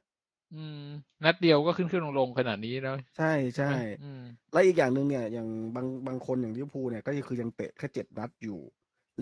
[0.55, 0.85] อืม
[1.25, 3.71] นัดเดียวก็ขึ้นขึ้นลงลงขนาดนี้แล้วใช่ใช่
[4.03, 8.59] อืมแล้วอีกอย่างหนึ่งเนี่ย อย่างบางบางคนอย่างลิเวอร์พูลเนี่ยก็คือยังเตะแค่เจ็ดนัดอยู่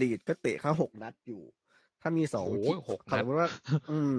[0.02, 1.42] ลีดก็เตะแค่หกนัดอยู่
[2.02, 3.50] ถ้ามีสองโอ้โหทีหกถ้านัสดมมติว่า
[3.92, 4.16] อืม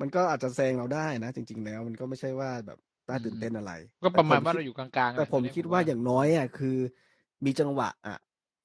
[0.00, 6.76] มันก็อาจจะแซงเราได้นะจริง ๆ แล้ว มันก็ไม่ใช่ว่าแบบ น่าตื่นเต้นอะไร ก็ประมาณแต่ผว่าคิดเราอยู่กลางๆแต่อะผมตอนนี้คิดว่าผมว่าอย่างน้อยอะคือ
[7.44, 8.16] มีจังหวะอะ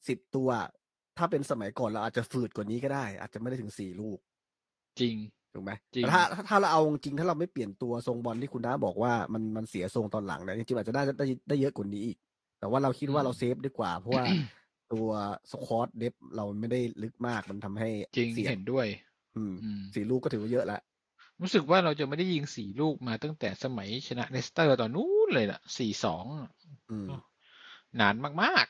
[0.07, 0.49] สิบตัว
[1.17, 4.19] ถ้าเป็นสมัยก่อนเราอาจจะฝืดกว่านี้ก็ได้ อาจจะไม่ได้ถึงสี่ลูก
[4.99, 5.15] จริง
[5.53, 12.17] ถูกไหมจริงแต่ถ้าถ้าถ้าเราเอาจริงๆถ้าเราไม่เปลี่ยนตัวทรงบอลที่คุณน้าบอกว่ามันมันเสียทรงตอนหลังเนี่ยจริงๆอาจจะได้ได้ได้เยอะกว่านี้อีก
[12.59, 14.25] แต่ว่าเราคิดว่าเราเซฟดีกว่า เพราะว่า
[14.93, 15.07] ตัว
[15.51, 18.87] สควอตเดฟเราไม่ได้ลึกมากมันทำให้จริงเสี่ยงเห็นด้วย
[19.35, 20.81] อืมอืมสี่ลูกก็ถือว่าเยอะแล้ว
[21.41, 26.25] รู้สึกว่าเราจะไม่ได้ยิงสี่ลูกมาตั้งแต่สมัยชนะเลสเตอร์ตอนนู้นเลยล่ะสี่สอง
[26.91, 27.07] อืม
[27.99, 28.67] นานมาก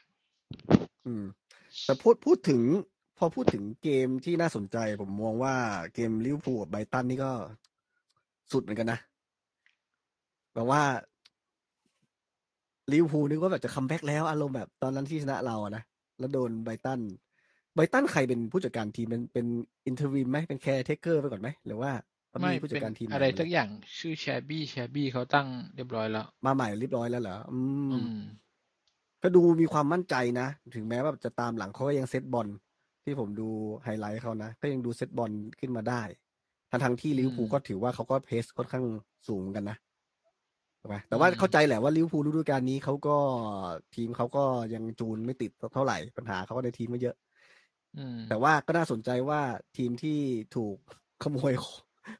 [1.05, 1.23] อืม
[1.85, 2.61] แต่พูดพูดถึง
[3.17, 5.55] พอพูดถึงเกมที่น่าสนใจ ผมมองว่า
[5.93, 7.31] เกมลิเวอร์พูลกับไบรตันนี่ก็
[8.51, 8.99] สุดเหมือนกันนะ
[10.53, 10.83] แบบว่า
[12.91, 15.83] ลิเวอร์พูลนึกว่าแบบจะ comeback แล้ว อารมณ์แบบตอนนั้นที่ชนะเราอะนะ
[16.19, 16.99] แล้วโดนไบรตัน
[17.73, 19.45] ไบรตันใครเป็นผู้จัดการทีมเป็นเป็น
[19.85, 28.15] interim ไหมเป็น caretaker ไปก่อนไหมหรือว่าๆไม่เป็นผู้จัดนการทีมใหม่อะไรหมดสักเลยอย่างชื่อแซร์บี้แซร์บี้เขาตั้งเรียบร้อยแล้ว มาใหม่เรียบร้อยแล้วเหรออือืมม
[29.23, 32.47] ก็ดูมีความมั่นใจนะ ถึงแม้ว่าจะตามหลังเขาก็ยังเซตบอล
[33.03, 33.49] ที่ผมดู
[33.83, 36.01] ไฮไลท์เขานะก็ยังดูเซตบอลขึ้นมาได้
[36.71, 38.85] ทั้งทั้งๆที่ลิเวอร์พูลอืมก็ถือว่าเขาก็ pace ค่อนข้าง
[39.27, 39.77] สูงเหมือนกันนะ
[40.81, 43.17] ถูกไหมแต่ว่าอืมเข้าใจแหละว่าลิเวอร์พูลฤดูกาลนี้เขาก็
[43.95, 47.15] ทีมเขาก็ยังจูนไม่ติดเท่าไหร่ปัญหาเขาก็ในทีมไม่เยอะ
[47.95, 49.41] อืมแต่ว่าก็น่าสนใจว่า
[49.77, 50.19] ทีมที่
[50.55, 50.77] ถูก
[51.23, 51.53] ขโมย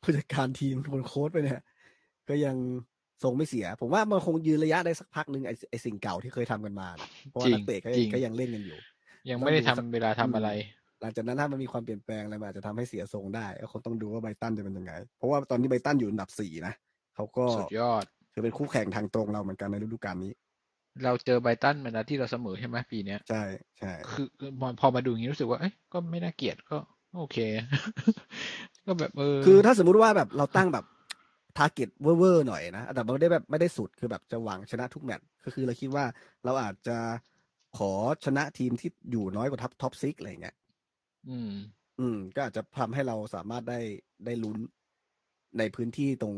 [0.01, 1.61] ผู้จัดการทีมคนโค้ชไปเนี่ย
[2.29, 2.55] ก็ยัง
[3.23, 8.77] ทรงไม่เสีย ผมว่ามันคงยืนระยะได้สักพักหนึ่งไอ้ไอ้สิ่งเก่าที่เคยทำกันมานะเพราะว่าจริงนักเตะก็จริงก็ยังเล่นกันอยู่
[9.29, 10.49] ยังต้องไม่ได้ดูทำสักเวลาทำอะไร
[11.01, 16.73] หลังจากนั้นถ้ามันมีความเปลี่ยนแปลงอะไรมันอาจจะทำให้เสียทรงได้ก็คงต้องดูว่าไบรตันจะเป็นยังไง เพราะว่าตอนนี้ไบรตันอยู่อันดับสี่นะ
[17.15, 20.31] เขาก็สุดยอดถือเป็นคู่แข่งทางตรงเราเหมือนกันในฤดูกาลนี้
[21.03, 23.43] เราเจอไบรตันมาแล้วที่เราเสมอใช่ไหมปีเนี้ยใช่
[23.79, 26.77] ใช่คือคือพอพอมาดูอย่างนี้รู้สึกว่าเอ้ยก็ไม่น่าเกลียดก็
[27.17, 27.37] โอเค
[28.89, 30.85] ก็แบบเออคือถ้าสมมุติว่าแบบเราตั้งแบบ
[31.57, 36.05] target เวอร์ๆหน่อยนะแต่ไม่ได้แบบไม่ได้สุดคือแบบจะหวังชนะทุกแมตช์ก็คือเราคิดว่า
[36.45, 36.97] เราอาจจะ
[37.77, 37.91] ขอ
[38.25, 40.55] ชนะทีมที่อยู่น้อยกว่า top top six อะไรอย่างเงี้ย
[41.29, 41.51] อืม
[41.99, 43.79] อืม ก็อาจจะทำให้เราสามารถได้
[44.25, 44.57] ได้ลุ้น
[45.57, 46.35] ในพื้นที่ตรง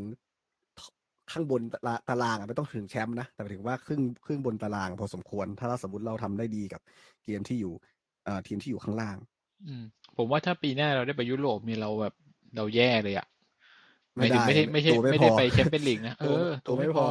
[1.32, 6.82] ข้างบนตาตารางอะไม่ต้องถึงแชมป์นะ แต่หมายถึงว่าครึ่งครึ่งบนตารางพอสมควร ถ้าเราสมมติเราทำได้ดีกับ
[7.24, 7.74] เกมที่อยู่
[8.26, 9.18] เอ่อทีมที่อยู่ข้างล่าง
[9.68, 9.84] อืม
[10.18, 12.14] ผมว่าถ้าปีหน้าเราได้ไปยุโรปเนี่ยเราแบบ
[12.56, 13.28] เราแย่เลยอะ
[14.18, 17.06] หไม่มายถึงได้ไม่ใช่ไม่ใช่ตัวไม่ไม่ได้พอไปแชมเปี้ยนลีกนะเอตัวอตัวไม่พอ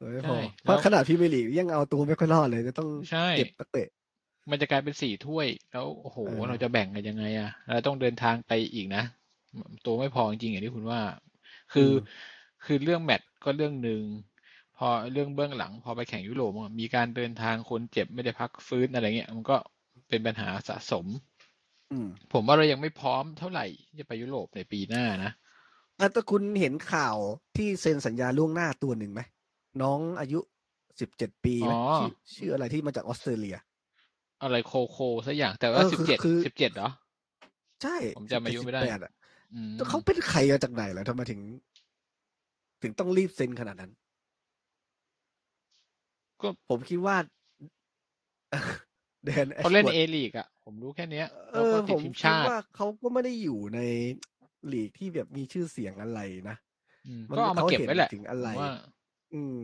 [0.00, 3.88] ตัวไม่พอใช่เพราะแล้วขนาดพรีเมียร์ลีกยังเอาตัวไม่ค่อยรอดเลยจะต้องใช่เก็บนักเตะ
[4.50, 9.02] มันจะกลายเป็นสี่ถ้วย แล้วโอ้โหเออเราจะแบ่งกันยังไงอะเราต้องเดินทางไปอีกนะ
[9.86, 11.00] ตัวไม่พอจริงๆอย่างที่คุณว่า
[11.72, 11.92] คืออ
[12.64, 14.02] คือเรื่องแมตช์ก็เรื่องหนึ่ง
[14.76, 19.56] พอเรื่องเบื้องหลัง พอไปแข่งยุโรปอะมีการเดินทางคนเจ็บไม่ได้พักฟื้นอะไรเงี้ย มันก็
[20.08, 21.06] เป็นปัญหาสะสม
[21.92, 25.32] อืมผมว่าเรายังไม่พร้อมเท่าไหร่ที่จะไปยุโรปในปีหน้านะ
[25.98, 27.16] อะแต่คุณเห็นข่าว
[27.56, 29.20] ที่เซ็นสัญญาล่วงหน้าตัวหนึ่งไหม
[29.82, 30.40] น้องอายุ
[31.00, 33.56] สิบเจ็ดปีไหมอ๋อชื่อชื่ออะไรที่มาจากออสเตรเลีย
[34.42, 36.90] อะไรโคโคสักอย่างแต่ว่าเออสิบคือเจ็ดคือสิบเจ็ดเหรอ
[37.82, 39.12] ใช่ ผมจำอายุไม่ได้17 18อะ
[39.54, 41.40] อืมแต่เขาเป็นใครมาจากไหนเหรอทำไมถึง
[42.82, 43.92] ถึงต้องรีบเซ็นขนาดนั้น
[46.40, 47.16] ก็ผมคิดว่า
[49.24, 53.80] แดนเขาเล่นแอชเอวอร์ดลีกอะ ผมรู้แค่เนี้ยเอแล้วอก็ผติดมทีมคิดชาติว่าเขาก็ไม่ได้อยู่ใน
[54.72, 56.56] ลีกที่แบบมีชื่อเสียงอะไรนะ
[57.06, 58.72] อืมมันก็เอามาเขาเก็บเห็นไว้แหละถึงอะไรผมว่า
[59.34, 59.56] อืม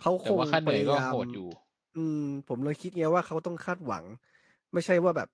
[0.00, 1.48] เขาคแต่งว่าค่าเหนื่อยก็พยายามโหดอยู่
[1.96, 4.04] อืม ผมเลยคิดไงว่าเขาต้องคาดหวัง
[4.72, 5.28] ไม่ใช่ว่าแบบ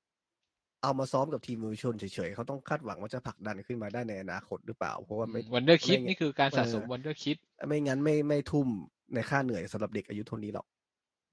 [0.82, 7.36] เอามาซ้อมกับทีมเยาวชนเฉยๆเขาต้องคาดหวังว่าจะผลักดันขึ้นมาได้ในอนาคตหรือเปล่า เพราะว่าไม่ wonderkid ไม่นี่คือการสะสมเออ wonderkid
[7.66, 8.68] ไม่งั้นไม่ไม่ทุ่ม
[9.14, 10.66] ในค่าเหนื่อยสำหรับเด็กอายุเท่านี้หรอก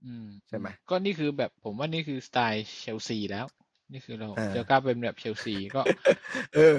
[0.05, 3.45] อืมใช่ไหมก็นี่คือแบบผมว่านี่คือสไตล์เชลซีแล้ว
[3.91, 5.81] นี่คือเราเออจะกล้าเป็นแบบเชลซีก็
[6.55, 6.75] เออ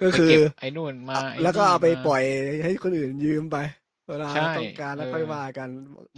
[0.00, 2.22] ก็ไปคือเก็บไอ้นู่นมาไอ้แล้วก็นี่เอาไปมาปล่อย
[2.64, 3.56] ให้คนอื่นยืมไป
[4.08, 5.68] เวลาใช่ต้องการแล้วเออค่อยว่ากัน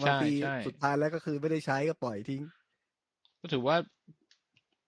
[0.03, 2.43] บางใช่ทีใช่สุดท้ายแล้วก็คือไม่ได้ใช้ก็ปล่อยทิ้ง
[3.41, 3.77] ก็ถือว่า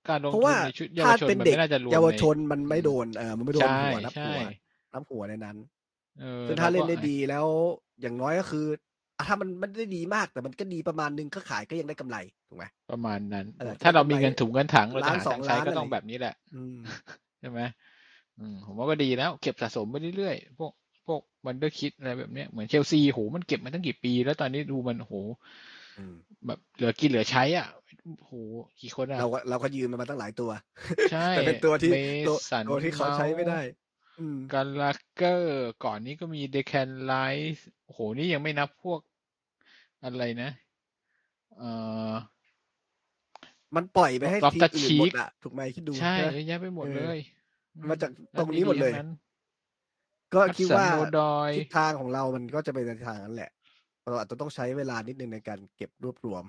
[0.09, 4.41] การลงเพราะทุนว่าในชุดเยาถ้าวชนเป็นมันเด็กไม่น่าจะรวมเยาวในชนมันไม่โดนเออมันไม่โดนใช่หัวนับใช่หัว
[4.95, 5.57] นับหัวในนั้น
[6.21, 7.47] เออซึ่งถ้าแวเล่ก็นได้ดีแล้ว
[8.01, 8.81] อย่างน้อยก็คืออะ
[9.29, 12.17] ถ้ามันไม่ได้ดีมากแต่มันก็ดีประมาณนึงก็ขายก็ยังได้กำไร
[12.49, 16.79] ถูกไหมประมาณนั้นเออถ้าเรามีกำไรเงินถุงเงินถังเราจะล้านหาสอทางงใช้ล้านก็ต้องอะไรแบบนี้แหละอืม
[17.41, 17.61] ใช่ไหม
[18.39, 20.73] อืมผมว่าก็ดีแล้ว เก็บสะสมไปเรื่อยๆพวก
[21.07, 25.15] พวก wonderkid อะไรแบบเนี้ยเหมือนเชลซีโหมันเก็บมาตั้งกี่ปี แล้วตอนนี้ดูมันโห
[25.99, 26.15] อืม
[26.47, 27.67] แบบเหลือกินเหลือใช้อะ
[28.27, 28.33] โห
[28.81, 30.51] กี่คนอะเราก็เราก็ยืมมันมาตั้งหลายตัว
[31.13, 33.61] ใช่แต่เป็นตัวที่เมตัวสันตัวที่เขาใช้ไม่ได้
[34.21, 37.59] อืมกาลาเกอร์ก่อนนี้ก็มีเดค a นไลท์
[37.91, 39.01] โหนี่ยังไม่นับพวก
[40.03, 40.51] อะไรนะ
[41.57, 41.71] เอ่
[42.13, 42.15] อ
[43.77, 47.19] มันปล่อยไปให้ล็อกทีมตัดอื่นชีหมฟดอะถูกไหมคิดดูใช่ใช่ไหมเยอะแยะไปหมดเออเลย
[47.89, 49.11] มาจากอืตรงนี้หมดเลยๆทั้งนั้น
[50.35, 53.51] ก็คิดว่าฮัดสันโอดอยทิศทางของเรามันก็จะเป็นในทางนั้นแหละ
[54.09, 56.45] เราอาจจะต้องใช้เวลานิดนึงในการเก็บรวบรวม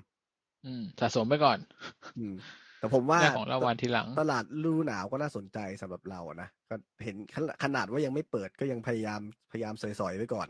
[0.66, 1.58] อืมสะสมไปก่อน
[2.18, 2.34] อืม
[2.78, 10.48] แต่ผมว่าได้ของรางวัลทีหลัง ตลาดฤดูหนาวก็น่าสนใจสำหรับเราอะนะก็เห็นขนาดขนาดว่ายังไม่เปิดก็ยังพยายามพยายามสอยๆไว้ก่อน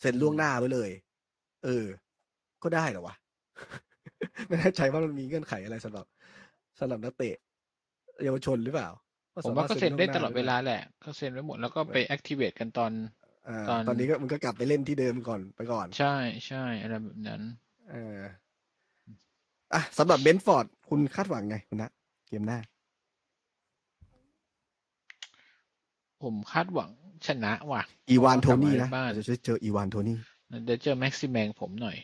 [0.00, 0.90] เซ็นล่วงหน้าไว้เลย
[1.64, 1.86] เออ
[2.62, 3.14] ก็ได้เหรอวะ
[4.48, 6.06] ไม่แน่ใจว่ามันมีเงื่อนไขอะไรสำหรับ
[6.80, 7.36] สำหรับนักเตะ
[8.24, 8.88] เยาวชนหรือเปล่า
[9.44, 12.92] ผมว่าก็เซ็นได้ตลอดเวลาล่งหน้แหละก็เซ็นไว้หมดแล้วก็ไป activate กันตอน
[13.48, 16.16] อ่าตอนตอนนี้ก็มันก็กลับไปเล่นที่เดิมก่อนไปก่อน ใช่
[16.48, 17.42] ใช่อะไรแบบนั้น
[17.90, 18.18] เออ
[19.74, 21.90] อะสำหรับเบนฟอร์ด คุณคาดหวังไงคุณนะ
[22.28, 22.58] เกมหน้า
[26.22, 26.90] ผมคาดหวัง
[27.26, 30.18] ชนะว่ะ อีวานโทนี่นะกลันะบมาเล่นบ้านอาจจะเจออีวานโทนี่
[30.64, 31.96] เดี๋ยวเจอแม็กซิแมงผมหน่อย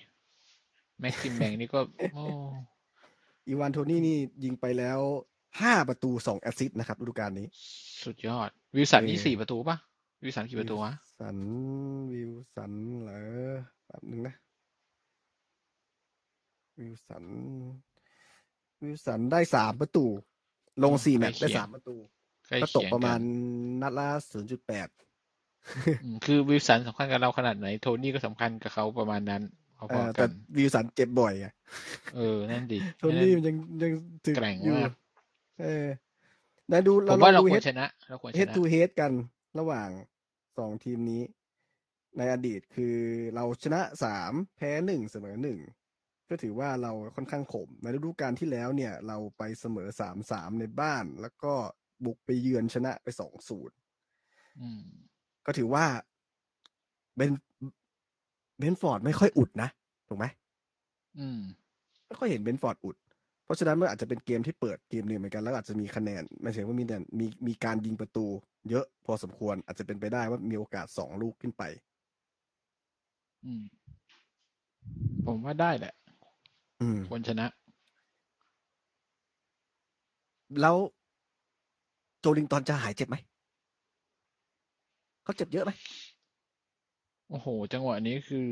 [1.00, 1.80] แม็กซิแมงนี่ก็
[2.14, 2.22] โอ้
[3.46, 5.00] อีวานโทนี่นี่ยิงไปแล้ว
[5.60, 7.46] ห้าประตูสอง assist นะครับฤดูกาลนี้
[8.04, 9.76] สุดยอด วิลสันนี่เออสี่ประตูปะ
[10.22, 11.38] วิลสันกี่ประตูวะสัน
[12.12, 13.22] วิลสันเหรอ
[13.86, 14.34] แบบนึงนะ
[16.78, 17.24] วิลสัน
[18.82, 20.06] วิลสันได้สามประตู
[20.82, 21.96] ลงสี่แมตช์ได้สามประตู
[22.48, 23.22] ก็ใกล้เคียงกันตกประมาณ
[23.82, 25.09] นัดละศูนย์จุดแปดอืม
[26.24, 29.42] คือวิลสันสำคัญกับเราขนาดไหน โทนี่ก็สำคัญกับเขาประมาณนั้น
[29.78, 31.52] พอๆกันเออแต่วิลสันเจ็บบ่อยอะ
[32.16, 33.92] เออ นั่นดิโทนี่มันยังยัง
[34.24, 34.92] ถึกแกร่งอยู่มากนะ
[35.62, 39.12] เออผเราควรชนะเราควรชนะเราลองดู head ดู head to head กัน
[39.58, 39.88] ระหว่าง
[40.58, 41.22] สองทีมนี้
[42.18, 42.96] ในอดีตคือ
[43.34, 45.58] เราชนะสามแพ้หนึ่งเสมอหนึ่ง
[46.28, 51.54] ก็ถือว่าเราค่อนข้างขม ในฤดูกาลที่แล้วเนี่ย เราไปเสมอสามสามในบ้าน แล้วก็
[52.04, 53.76] บุกไปเยือนชนะไปสองศูนย์
[54.60, 54.84] อืม
[55.50, 55.86] ก็ถือว่า
[57.16, 57.32] เบน
[58.58, 59.68] เบนฟอร์ดไม่ค่อยอุดนะ
[60.08, 60.26] ถูกไหม
[61.18, 61.40] อืม
[62.06, 62.96] ไม่ค่อยเห็นเบนฟอร์ดอุด
[63.44, 68.26] เพราะฉะนั้นมันอาจจะเป็นเกมที่เปิดเกมหนึ่งเหมือนกันแล้วอาจจะมีคะแนนไม่ใช่ว่ามีแต่มีมีการยิงประตู
[68.70, 71.62] เยอะพอสมควร อาจจะเป็นไปได้ว่ามีโอกาสสองลูกขึ้นไป
[73.44, 73.62] อืม
[75.26, 75.94] ผมว่าได้แหละ
[76.80, 77.46] อืมควรชนะ
[80.60, 80.76] แล้ว
[82.20, 83.16] โจลิงตอนจะหายเจ็บไหม
[85.22, 85.70] เขาเจ็บเยอะไหม
[87.28, 88.48] โอ้โห จังหวะนี้คือ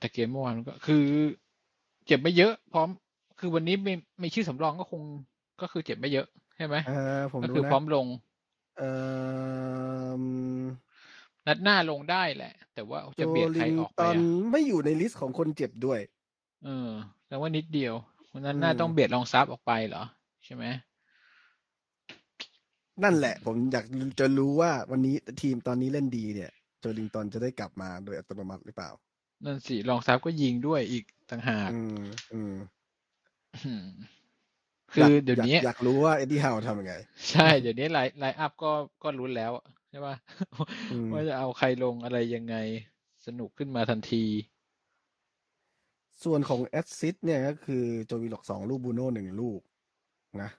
[0.00, 1.04] แต่เกมเมื่อวานก็คือ
[2.06, 2.88] เจ็บไม่เยอะ พร้อม
[3.38, 5.02] คือวันนี้ไม่ไม่ชื่อสำรองก็คง
[5.60, 6.88] ก็คือเจ็บไม่เยอะใช่ไหมเอ
[7.18, 8.06] อผมก็ดูคือนะพร้อมลง
[8.78, 8.82] เอ
[10.18, 10.20] อ
[11.46, 16.00] นัดหน้าลงได้แหละ แต่ว่าโจลิงตอนจะเบียดใครออกไปอะไม่อยู่ใน list ของคนเจ็บด้วย
[16.64, 16.90] เออ
[17.28, 17.94] แต่ว่านิดเดียว
[18.32, 20.02] วันนั้นหน้าอืมต้องเบียดลองสตาฟฟ์ออกไปเหรอ
[20.44, 20.64] ใช่ไหม
[23.04, 23.86] นั่นแหละ ผมอยาก
[24.20, 28.90] จะรู้ว่าวันนี้ทีมตอนนี้เล่นดีเนี่ยโจลิงตอนจะได้กลับมาโดยอัตโนมัติหรือเปล่า
[29.44, 32.00] นั่นสิลองสตาฟฟ์ก็ยิงด้วยอีกต่างหากอืม
[32.34, 32.54] อืม
[33.64, 33.86] อืม
[34.92, 36.94] คือากเดี๋ยวากนี้อยากรู้ว่าเอ็ดดี้ฮาวทำยังไง
[37.30, 40.14] ใช่เดี๋ยวนี้ line line up ก็ก็รู้แล้วอะใช่ป่ะ
[40.92, 42.56] อืมว่าจะเอาใครลงอะไรยังไง
[43.26, 44.24] สนุกขึ้นมาทันที
[46.24, 49.60] ส่วนของ assist เนี่ยก็คือโจวิลล็อกสองลูกบูโน่หนึ่งลูก
[50.42, 50.50] นะ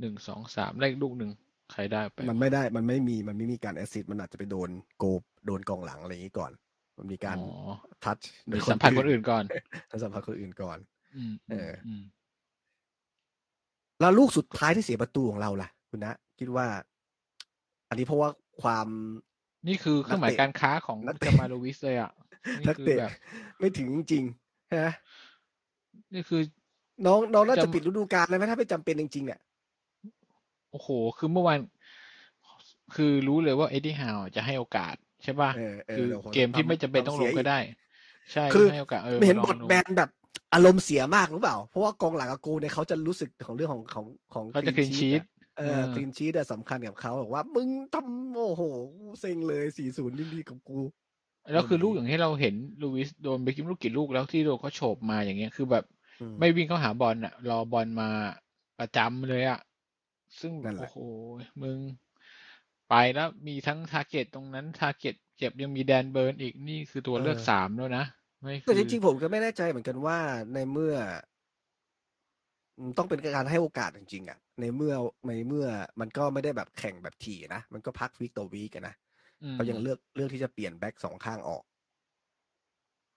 [0.00, 1.30] หนึ่งสองสามเลขลูกหนึ่ง
[1.72, 6.52] ใครได้ไป มันไม่ได้มันไม่มีมันไม่มีการ assist มันอาจจะไปโดนโกลโดนกองหลังอะไรอย่างนี้ก่อน
[6.98, 7.42] มันมีการอ๋อ
[8.04, 8.18] ทัช
[8.50, 9.44] มีสัมผัสคนอื่นก่อน
[9.90, 10.78] ทัชสัมผัสคนอื่นก่อน
[11.16, 12.02] อืมเอออืม
[14.00, 16.66] แล้วลูกสุดท้ายที่เสียประตูของเราล่ะ คุณนะคิดว่า
[17.88, 18.30] อันนี้เพราะว่า
[18.62, 18.88] ความ
[19.68, 22.10] นี่คือเครื่องหมายนักเตะการค้าของนักเตะจามาโลวิสเลยอะ
[22.56, 23.12] นันี่กคือเตะแบบ
[23.60, 24.92] ไม่ถึงจริงๆฮะ
[26.14, 26.42] นี่คือ
[27.06, 29.40] น้องน้องน่าจะจะปิดฤดูกาลเลยไหมถ้าไม่จำเป็นจริงๆเนี่ย
[30.74, 31.58] โอ้โห คือเมื่อวาน
[32.94, 37.58] คือรู้เลยว่าเอ็ดดี้ฮาวจะให้โอกาสใช่ป่ะเออเออคือดี๋ยวขเกมที่ไม่จำเป็นต้องลงก็ได้
[38.32, 40.10] ใช่คือให้โอกาสเออไม่เห็นมาลบองทดูแบนแบบ
[40.54, 45.22] อารมณ์เสียมากหรือเปล่า เพราะว่ากองหลังอากูเนี่ยเขาจะรู้สึกของเรื่องของของของเขาจะ clean sheet
[45.58, 48.62] เอเอออคลีนชีตสำคัญกับเขาบอกว่า มึงทำโอ้โห
[48.98, 50.78] กูเซ็งเลยสี่ศูนย์ดีๆกับกู
[51.52, 55.84] แล้วคืออืมลูกอย่างที่เราเห็นลูวิสโดนไปกิมลูกกี่ลูกแล้วที่โดนเขาโฉบมาอย่างเงี้ยคือแบบ
[56.20, 58.08] อืมไม่วิ่งเข้าหาบอลอะรอบอลมา
[58.78, 59.60] ประจำเลยอะ
[60.40, 60.96] ซึ่งนั่นแหละโอ้โห
[61.62, 61.78] มึง
[62.88, 68.04] ไปแล้วมีทั้งทาร์เก็ตตรงนั้นทาร์เก็ตเจ็บยังมีแดนเบิร์นอีกนี่คือตัวเลือกสามแล้วนะ
[68.40, 70.18] ไม่คืแต่อจริงๆผมก็ไม่แน่ใจเหมือนกันว่า
[70.54, 70.94] ในเมื่อ
[72.78, 74.94] อืมต้องเป็นการให้โอกาสจริงๆอะ ในเมื่อ
[75.28, 75.66] ในเมื่อ
[76.00, 78.94] มันก็ไม่ได้แบบแข่งแบบถี่นะ มันก็พัก week ต่อ week อะนะ
[79.42, 81.62] อืมเขายังเลือกเลือกที่จะเปลี่ยนแบ็กสองข้างออก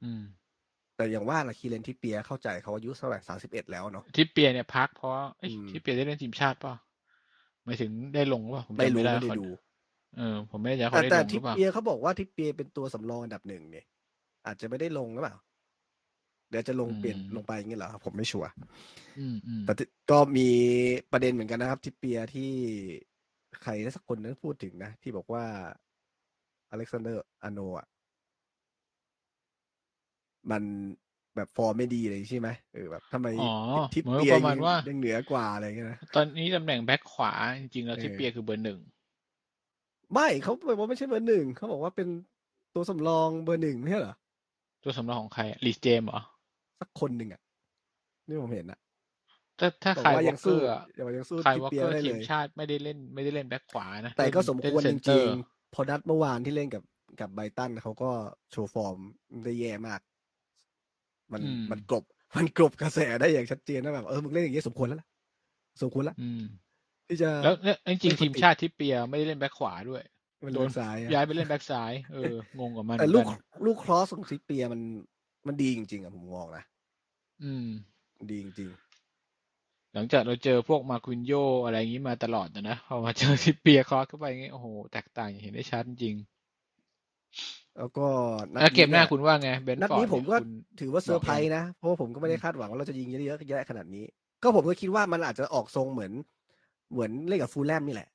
[0.02, 0.22] อืม
[0.96, 6.74] แต่อย่างว่าละคีเลนที่เปียเข้าใจเขาอายุเท่าไหร่สามสิบเอ็ดแล้วเนาะที่เปียเนี่ยพักเพราะเอ้ยอืมที่เปียได้เล่นทีมชาติป่ะ
[7.68, 9.48] หมายถึงได้ลงป่ะผมไม่จำรู้ไม่ได้ไม่ได้เขาดู
[10.18, 13.86] เออ ผมไม่แน่ใจว่าแต่เขาได้แต่ลงหทิรือเปล่าเปียเขาบอกว่าทิเปียเป็นตัวสำรองอันดับหนึ่งเนี่ย
[14.46, 15.36] อาจจะไม่ได้ลงหรือเปล่า
[16.50, 18.50] เดี๋ยวจะลงเปลี่ยนลงไปอย่างเงี้ยเหรอผมไม่ชัวร์
[19.20, 20.50] อืมอืมแต่ที่ก็มี
[21.12, 22.52] ประเด็นเหมือนกันนะครับ ทิเปียที่
[23.64, 25.44] ใครสักคนนั้นพูดถึงนะ ที่บอกว่า
[26.70, 27.88] อเล็กซานเดอร์อาโนอะ
[30.52, 30.64] มัน
[31.38, 33.52] แบบฟอร์มไม่ดีเลยใช่ไหมเออแบบทำไมอ๋อ
[33.94, 38.80] ทิปเหมือนเปียประมาณว่ายังเหนือกว่าอะไรเงี้ยนะตอนนี้ตำแหน่งแบ็คขวาจริงๆแล้วเออที่เปียร์คือเบอร์หนึ่ง
[40.14, 42.08] ไม่เขาบอกว่าไม่ใช่เบอร์หนึ่งเขาบอกว่าเป็น
[42.76, 44.16] ตัวสำรองเบอร์หนึ่งไม่ใช่เหรอ
[44.84, 46.22] ตัวสำรองของใครลีสเจมเหรอ
[46.80, 47.42] สักคนหนึ่งอะ
[48.28, 48.80] นี่ผมเห็นอะ
[49.60, 50.82] ถ้าถ้าบอกใครว่าวอยัลงเกสู้อร์อะ
[51.18, 56.84] ยังสู้ใครทิปวอลเปียเกอร์ร์ได้ทีเลมยชาติไม่ได้เล่นไม่ได้เล่นแบ็คขวานะแต่ก็เล่นสมควรเล่นจเซนเตริองร์ๆพอนัดเมื่อวานที่เล่นกับ
[57.20, 58.12] กับไบรตันเขาก็
[58.52, 58.98] โชว์ฟอร์ม
[59.46, 60.00] ได้แย่มาก
[61.34, 62.04] มันอืมมันกลบ
[62.38, 65.08] มันกลบกระแสได้อย่างชัดเจนนะแบบเออมึงเล่นอย่างนี้ยสมควรแล้วล่ะ
[65.82, 66.42] สมควรแล้วอืม
[67.08, 70.04] ที่จะแล้วเนี่ยจริงเป็นคนๆทีมติดชาติที่เปียร์ไม่ได้เล่นแบ็คขวาด้วย
[70.46, 74.82] มันโดโดนนซ้ายอะย้ายไปเล่นแบ็คซ้ายเอองงกับมันแต่เหมืลูอกนกันลูกครอสของซิเปียมัน
[75.48, 76.64] มันดีจริงๆอะผมมองนะ
[77.44, 77.68] อืม
[78.18, 78.70] มันดีจริง
[79.94, 81.34] หลังจากเราเจอพวกมาคุนโย
[81.66, 88.08] อะไรอย่างนี้มาตลอดนะนะพอมาเจอที่เปียร์คอสเข้าไปอย่างงี้โอ้โหแตกต่างอย่างเห็นได้ชัดจริงๆ แล้วก็
[88.56, 90.48] นัดแล้วเกมหน้าเยคุณว่าไงเบนนัดฟอร์นี้ดผมก็คุณ
[90.80, 94.06] ถือว่าเซอร์ไพรส์นะ เพราะว่าผมก็ไม่ได้คาดหวังว่าเราจะยิงเยอะๆแยะขนาดนี้
[94.44, 96.12] ก็ผมก็คิดว่ามันอาจจะออกทรงเหมือน
[96.92, 98.10] เหมือนเล่นกับฟูแล่มนี่แหละ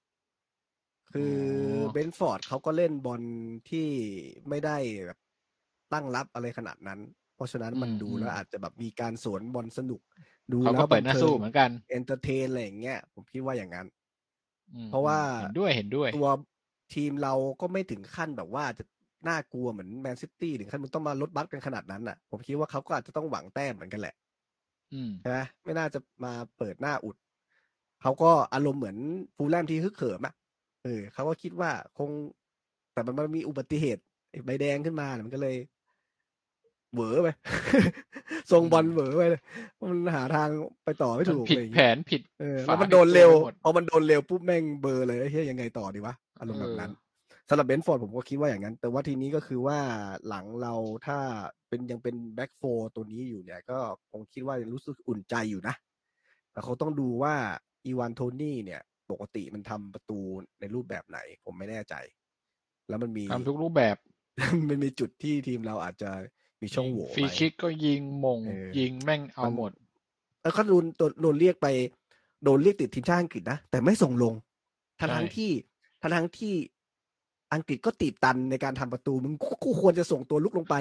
[1.12, 1.37] คือ
[1.83, 3.22] อเบรนท์ฟอร์ดเขาก็เล่นบอล
[3.70, 3.88] ที่
[4.48, 5.18] ไม่ได้แบบ
[5.92, 7.01] ตั้งรับอะไรขนาดนั้น
[7.35, 10.01] เพราะฉะนั้นมันดูแล้วอาจจะแบบมีการสวนบอลสนุก
[10.53, 13.87] ดูเขาแล้ก็เปิดหน้าสู้เหมือนกัน entertain อะไรอย่างเงี้ยผมคิดว่าอย่างนั้น
[14.75, 16.27] อืมเพราะว่าเห็นด้วยเห็นด้วยตัว
[16.94, 18.85] ทีมเราก็ไม่ถึงขั้นแบบว่าจะ
[19.29, 24.15] น่ากลัวเหมือนแมนซิตี้ถึงขั้นมึงต้องมารถบัสกันขนาดนั้นอะ ผมคิดว่าเขาก็อาจจะต้องหวังแต้มเหมือนกันแหละ
[24.93, 27.17] อืมใช่ไหมไม่น่าจะมาเปิดหน้าอุด
[28.03, 28.97] เขาก็อารมณ์เหมือน
[29.37, 30.35] ฟูลแลมที่ฮึกเหิมอะ
[30.85, 32.11] เออเขาก็คิดว่าคง
[32.93, 35.57] แต่มันมันมีอุบัติเหตุไอ้ใบแดงขึ้นมาเนี่ยมันก็เลย
[36.93, 37.29] เหวอไป
[38.51, 39.43] ทรงบอลเหวอไปเลย
[39.81, 40.49] มันหาทาง
[40.85, 49.79] ไปต่อไม่ถูกผิดอะไรอย่างแผเงี้ยนผิดเออฝาแล้วมันผิดโดนเร็วตัวไปหมดพอมันโดนเร็วปุ๊บแม่งเบลอร์เลยเฮ้ยยังไงต่อดีวะอารมณ์แบบนั้นเออสำหรับเบรนท์ฟอร์ดผมก็คิดว่าอย่างนั้น แต่ว่าทีนี้ก็คือว่า
[50.29, 50.75] หลังเรา
[51.07, 51.19] ถ้า
[51.69, 52.62] เป็นยังเป็น back four
[52.95, 53.79] ตัวนี้อยู่เนี่ย ก็
[54.11, 55.75] คงคิดว่ายังรู้สึกอุ่นใจอยู่นะ
[56.53, 57.35] แต่เขาต้องดูว่า
[57.85, 60.19] ไอวานโทนี่เนี่ย ปกติมันทำประตู
[60.61, 61.95] ในรูปแบบไหน ผมไม่แน่ใจ
[62.88, 63.97] แล้วมันมีทำทุกรูปแบบ
[64.69, 66.11] มันมีจุดที่ทีมเราอาจจะ
[66.62, 69.73] มีช่องโหว่ฟรีไหมคิกก็ยิงมงเออยิงแม่งเอามันหมด
[70.43, 71.67] แล้วก็โดนโดนโดนเรียกไป
[72.45, 74.35] โดนเรียกติดทีมชาติอังกฤษนะแต่ไม่ส่งลง
[75.01, 75.51] ทั้งใช่ทั้งที่
[76.01, 76.55] ทั้งทั้งที่
[77.53, 80.75] อังกฤษก็ตีบตันในการทำประตูมึงก็ก็ควรจะส่งตัวลุกลงไป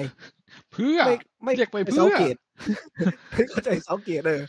[0.72, 2.36] เพื่อไม่ไม่เรียกไปม่เพื่อเซาเกต
[3.32, 4.42] ไม่เข้าใจเซาเกตเออ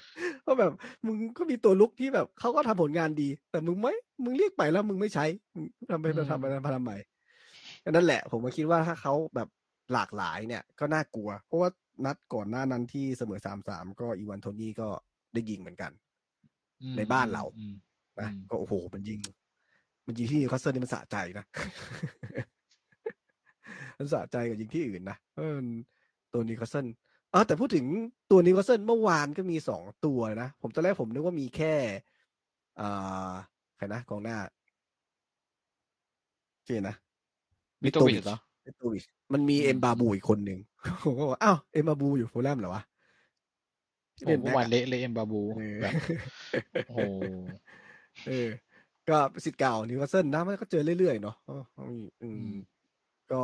[0.43, 0.71] เพราะแบบ
[1.05, 6.93] มึงก็มีตัวลุกที่แบบเขาก็ทำผลงานดี แต่มึงไม่มึงเรียกไปแล้วมึงไม่ใช้มึงทำไปอืมทำไปทำไปทำไม
[7.91, 9.49] นั่นแหละ ผมก็คิดว่าถ้าเขาแบบ
[9.93, 11.69] หลากหลายเนี่ย ก็น่ากลัว เพราะว่า
[12.05, 14.87] นัดก่อนหน้านั้นที่เสมอสามสามก็ไอวานโทนี่ก็
[15.33, 15.91] ได้ยิงเหมือนกัน
[16.81, 17.75] อืมในบ้านเราอืม
[18.19, 19.19] นะอืมก็โอ้โหมันยิง
[20.05, 21.45] มันยิงที่นิวคาสเซิลนี่มันสะใจนะ
[23.97, 25.57] มันสะใจกับยิงที่อื่นนะเออ
[26.33, 26.87] ตัวนิวคาสเซิล
[27.33, 27.85] อ๋อแต่พูดถึง
[28.31, 31.73] ตัวนิวคาสเซิลเมื่อวานก็มีสองตัวนะ ผมตอนแรกผมนึกว่ามีแค่
[32.79, 33.31] อ่า
[33.77, 34.37] ใครนะกองหน้า
[36.67, 36.95] ชื่อนะ
[37.83, 40.59] มิโตวิชเหรอมิโตวิชมันมีอืมเอ็มบาบูอีกคนหนึ่ง
[41.03, 42.83] ผมก็บอกอ้าวเอ็มบาบูอยู่ฟูลแลมเหรอวะ
[44.17, 45.93] ที่โอ้เป็นเมื่แบ็อควานอะเละเลยเอ็มบาบูเออแบบ
[46.85, 47.01] โอ้โห
[48.27, 48.47] เออ
[49.09, 52.53] ก็สิทธิ์เก่านิวคาสเซิลนะมันก็เจอเรื่อยๆเนาะอ๋ออืมอือืมม
[53.31, 53.41] ก็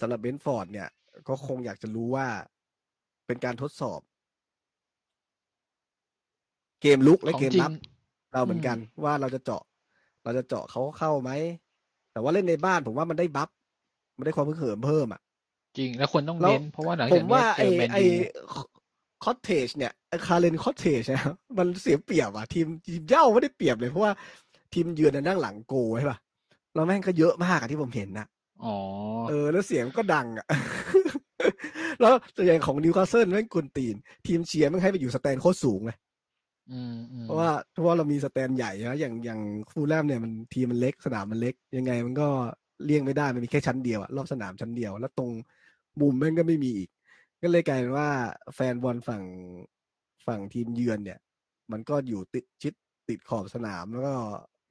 [0.00, 0.88] สำหรับเบนฟอร์ดเนี่ย
[1.28, 2.26] ก็คงอยากจะรู้ว่า
[3.26, 4.00] เป็นการทดสอบ
[6.82, 7.72] เกมลุกและของเกมจริรังบ
[8.32, 9.62] เราเหมือนกันว่าเราจะเจาะ
[10.24, 11.30] เราจะเจาะเขาเข้าไหม
[12.12, 13.48] แต่ว่าเล่นในบ้านผมว่ามันได้บัฟ
[14.18, 15.20] มันได้ความพึกเหิมเพิ่มอะ
[15.76, 18.08] จริงแล้วคนต้องแล้วเน้นเพราะว่าหลังผจากมเนี้ว่ายเจไออแมนไอยู
[19.24, 19.92] คอตเทจเนี่ย
[20.26, 21.24] คาเรนคอตเทจเนี่ย
[21.58, 24.12] มันเสียเปรียบอะทีมทีมเย่าไม่ได้เปรียบเลยเพราะว่า
[24.74, 26.18] ทีมเยือนน่ะนั่งหลังโกใช่ป่ะ
[26.74, 28.26] แล้วแม่งก็เยอะมากอะที่ผมเห็นนะ
[28.64, 28.76] อ๋อ
[29.28, 30.46] เออ แล้วเสียงก็ดังอะ
[32.00, 33.94] แล้วตัวอย่างของนิวคาสเซิลแม่งกวนตีน
[34.26, 35.96] ทีมเชียร์แม่งให้ไปอยู่ stand โคตรสูงเลย
[36.70, 39.40] อืมอืมเพราะว่าเพราะว่าเรามี stand ใหญ่นะอย่างอย่าง
[39.70, 42.28] ฟูลแลมเนี่ยมันทีมมันเล็กสนามมันเล็ก ยังไงมันก็
[42.84, 45.30] เลี่ยงไม่ได้มันมีแค่ชั้นเดียวอะรอบสนามชั้นเดียว แล้วตรง
[46.00, 46.88] มุมแม่งก็ไม่มีอีก
[47.42, 48.08] ก็เลยกลายเป็นว่า
[48.54, 49.22] แฟนบอลฝั่ง
[50.26, 51.18] ฝั่งทีมเยือนเนี่ย
[51.72, 52.74] มันก็อยู่ติดชิด
[53.08, 54.14] ติดขอบสนามแล้วก็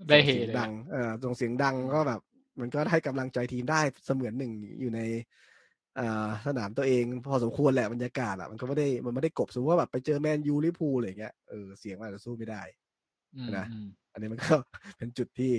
[0.10, 2.20] ได้ส่งเสียงดังเออส่งเสียงดังก็แบบ
[2.60, 5.02] มันก็ให้กำลังใจทีมได้เสมือนหนึ่งอยู่ใน
[6.00, 12.62] อ่าสนามตัวเองพอสมควรแหละบรรยากาศอะมันก็ไม่ได้มันไม่ได้กลบสมมติว่าแบบไปเจอแมนยูลิเวอร์พูลอะไรอย่างเงี้ยเออเสียงมันอาจจะสู้ไม่ได้
[13.36, 14.56] อืมนะอืมอันนี้มันก็
[14.98, 15.54] เป็นจุดที่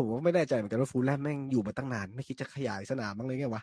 [0.00, 3.62] ผมก็ไม่แน่ใจเหมือนกันว่าฟูลแลมแม่งอยู่มาตั้งนาน ไม่คิดจะขยายสนามบ้างเลยไงวะ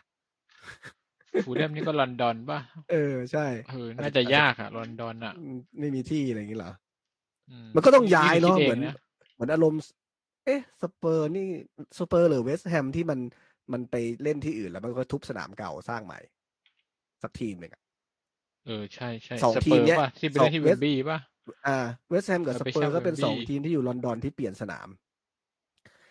[1.42, 2.58] ฟูลแลมนี่ก็ลอนดอนป่ะ
[2.90, 6.72] เออใช่เออน่าจะยากอะลอนดอนอะอืมไม่มีที่อะไรอย่างงี้เหรอ
[7.48, 8.94] อืมันก็ต้องย้ายเนาะคิดเหมือนงะ
[9.34, 9.80] เหมือนอารมณ์
[10.48, 11.48] เอ๊ะสเปอร์นี่
[11.98, 13.20] สเปอร์หรือเวสต์แฮมที่มัน
[13.72, 16.20] มันไปเล่นที่อื่นแล้วมันก็ทุบสนามเก่าสร้างใหม่
[17.22, 17.82] สักทีมหนึ่งอะ
[18.66, 21.18] เออใช่ใช่สองสทีเปมอร์เนี้ยป่ะที่ไปสอเล่งนที่เวเวสมบลีย์ป่ะ
[21.66, 21.78] อ่า
[22.08, 24.88] เวสต์แฮมกับเออสไปเปอเช่าร์ก็เป็นสอง Wembley ทีมที่อยู่ลอนดอนที่เปลี่ยนสนาม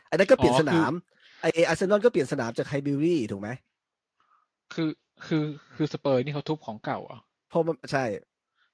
[0.07, 0.91] ไอ้นั่นก็เปลี่ยนอ๋อสนาม
[1.41, 3.49] ไอ้อาร์เซนอลก็เปลี่ยนสนามจากไฮบิลลี่ถูกไหม
[4.73, 4.89] คือ
[5.25, 5.43] คือ
[5.75, 8.05] คือสเปอร์นี่เขาทุบของเก่าเหรอะเพราะมันใช่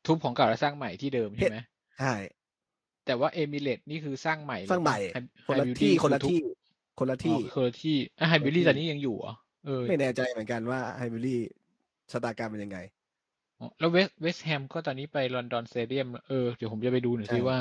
[0.07, 1.57] ทุบของเก่าแล้วสร้างใหม่ที่เดิมใช่ไหม
[1.99, 2.13] ใช่
[3.05, 6.39] แต่ว่าเอมิเรตนี่คือสร้างใหม่เลยสร้างใหม่ไฮคนละไฮบิลที่คนละอทุบที่
[6.99, 9.33] คนละที่อ๋อคนละที่อะไฮบิลลี่คนละที่ตอนนี้ยังอยู่เหรอ
[9.65, 11.39] เออไม่แน่ใจเหมือนกันว่าไฮบิวรี่
[12.11, 12.79] ชะตากรรมเป็นยังไง
[13.59, 17.57] อ๋อแล้วเวสเวสแฮมก็ตอนนี้ไปลอนดอนสเตเดียมเออเดี๋ยวผมจะไปดูหน่อยสิใช่ว่า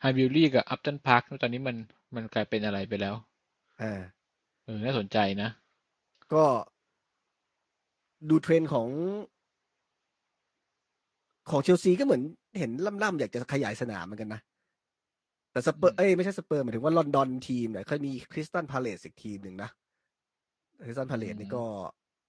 [0.00, 1.76] ไฮบิวรี่กับอัปตันพาร์คตอนนี้มัน
[2.14, 3.14] มันกลายเป็นอะไรไปแล้ว
[3.82, 4.00] อ่า
[4.64, 5.50] เออน่าสนใจนะ
[6.34, 6.44] ก็
[8.28, 8.88] ดูเทรนด์ของ
[11.50, 12.22] ของเชลซีก็เหมือน
[12.58, 12.70] เห็น
[13.02, 14.40] ร่ำๆอยากจะขยายสนามเหมือนกันนะ
[15.54, 19.70] แต่สเปอร์อืมเอ้ยไม่ใช่สเปอร์หมายถึงว่าลอนดอนทีมเนี่ยเคยมีคริสตัลพาเลสอีกทีมหนึ่งนะ
[20.86, 21.64] คริสตัลพาเลสนี่ก็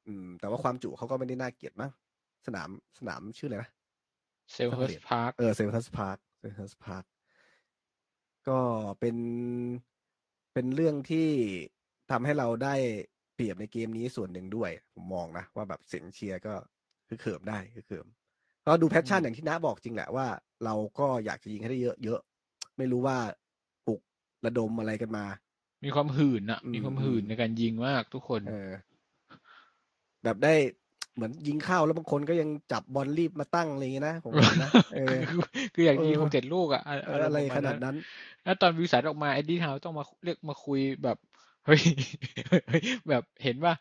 [0.07, 1.91] อืม แต่ว่าความจุเขาก็ไม่ได้น่าเกลียดมั้ง
[2.45, 2.69] สนาม
[2.99, 3.71] สนามชื่ออะไรนะ
[4.53, 7.03] เซลเฮิร์สพาร์คเออเซลเฮิร์สพาร์คเซลเฮิร์สพาร์ค
[8.49, 8.59] ก็
[8.99, 9.17] เป็น
[10.53, 11.29] เป็นเรื่องที่
[12.11, 12.75] ทำให้เราได้
[13.35, 16.53] เปรียบในเกมนี้ส่วนหนึ่งด้วย ผมมองนะ ว่าแบบเสียงเชียร์ก็
[17.07, 18.07] คือเขิมได้คือเขิม
[18.65, 20.27] ก็ดูแพชชั่นอย่างที่น้าบอกจริงแหละว่า
[20.65, 22.19] เราก็อยากจะยิงให้ได้เยอะเยอะ
[22.77, 23.17] ไม่รู้ว่า
[23.87, 24.01] ปลุก
[24.45, 25.25] ระดมอะไรกันมา
[25.85, 28.71] มีความหื่นอะอืมมีความหื่นอืมในการยิงมากทุกคน เออ
[30.23, 30.53] แบบได้
[31.15, 35.39] เหมือนยิงเข้าแล้วบางคนก็ยังจับบอลรีบมาตั้งอะไรอย่างเงี้ยนะผมเห็นนะเออคือ
[35.73, 37.95] คืออยากยิงเออคงเจ็ดลูกอะอะเอออะไรปมณขนาดนั้น
[38.43, 41.17] แล้วตอนวิลสันออกมาเอ็ดดี้ฮาวต้องมาเรียกมาคุยแบบ
[41.65, 41.81] เฮ้ย
[42.47, 43.73] เฮ้ยแบบเห็นว่า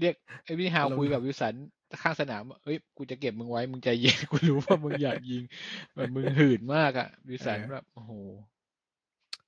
[0.00, 0.14] เรียก
[0.44, 1.54] เอ็ดดี้ฮาวอารมณ์คุยกับวิลสัน
[2.02, 5.42] ข้างสนามว่าเฮ้ยกูจะเก็บมึงไว้ มึงใจเย็นกูรู้ว่ามึงอยากยิง
[5.94, 8.12] แบบมึงหื่นมากอะวิลสันแบบโอ้โห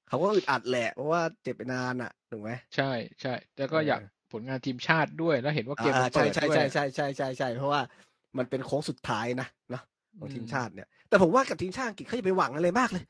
[0.09, 2.91] เขาก็อึดอัดแหละเพราะว่าเจ็บไปนานอะถูกไหมใช่
[3.21, 7.81] ใช่แล้วก็เออออยากผลงานทีมชาติด้วยแล้วเห็นว่าเกมมันอ่าใช่เปิดใช่ด้วยใช่ใช่ใช่ใช่ใช่เพราะว่า
[8.39, 9.83] มันเป็นโค้งสุดท้ายนะเนาะ
[10.19, 13.05] ของทีมอืมชาติเนี่ย แต่ผมว่ากับทีมชาติอังกฤษเขาจะไปหวังอะไรมากเลย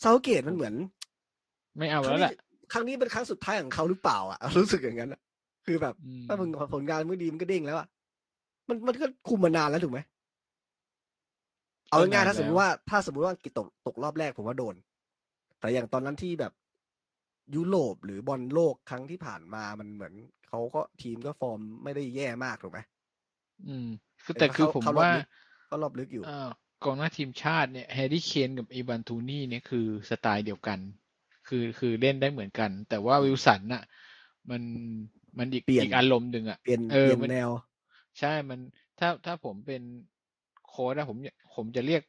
[0.00, 0.74] เซาเกตมันเหมือน
[1.78, 2.32] ไม่เอาครั้แล้งวแหนี้ละ
[2.72, 5.20] ครั้งนี้เป็นครั้งสุดท้ายของเขาหรือเปล่าอะรู้สึกอย่างนั้นอะ
[5.66, 7.86] คือแบบอืมถ้ามึงผลงานไม่ดีมันก็เด้งแล้วอะ
[8.68, 10.00] มันมันก็คุมมานานแล้วถูกไหม
[11.88, 14.76] เอาง่ายๆถ้าสมมติว่าถ้าสมมติว่าอังกฤษตกตกรอบแรกผมว่าโดน
[15.60, 16.52] แต่อย่างตอนนั้นที่แบบ
[17.54, 20.14] ยุโรปหรือบอลโลกครั้งที่ผ่านมามันเหมือน
[20.48, 22.80] เขาก็ทีมก็ฟอร์มไม่ได้แย่มากถูกไหม
[23.68, 23.88] อืม
[24.24, 25.26] คือแต่คือผมเข้ารอบว่าลึก
[25.70, 26.48] ก็รอบลึกอยู่อ่า
[26.84, 30.78] กองหน้าทีมชาติเนี่ยแฮร์รี่เคนกับไอแวนโทนี่เนี่ยคือสไตล์เดียวกัน
[31.48, 33.82] คือคือเล่นได้เหมือนกัน แต่ว่าวิลสันน่ะ
[34.50, 34.62] มัน
[35.38, 37.50] มันอีกเปลี่ยนอีกอารมณ์หนึ่งอะเปลี่ยนเออมันเปอลี่ยนแนว
[38.18, 38.60] ใช่มัน
[38.98, 39.82] ถ้าถ้าผมเป็น
[40.68, 41.18] โค้ชนะผม
[41.56, 42.02] ผมจะเรียก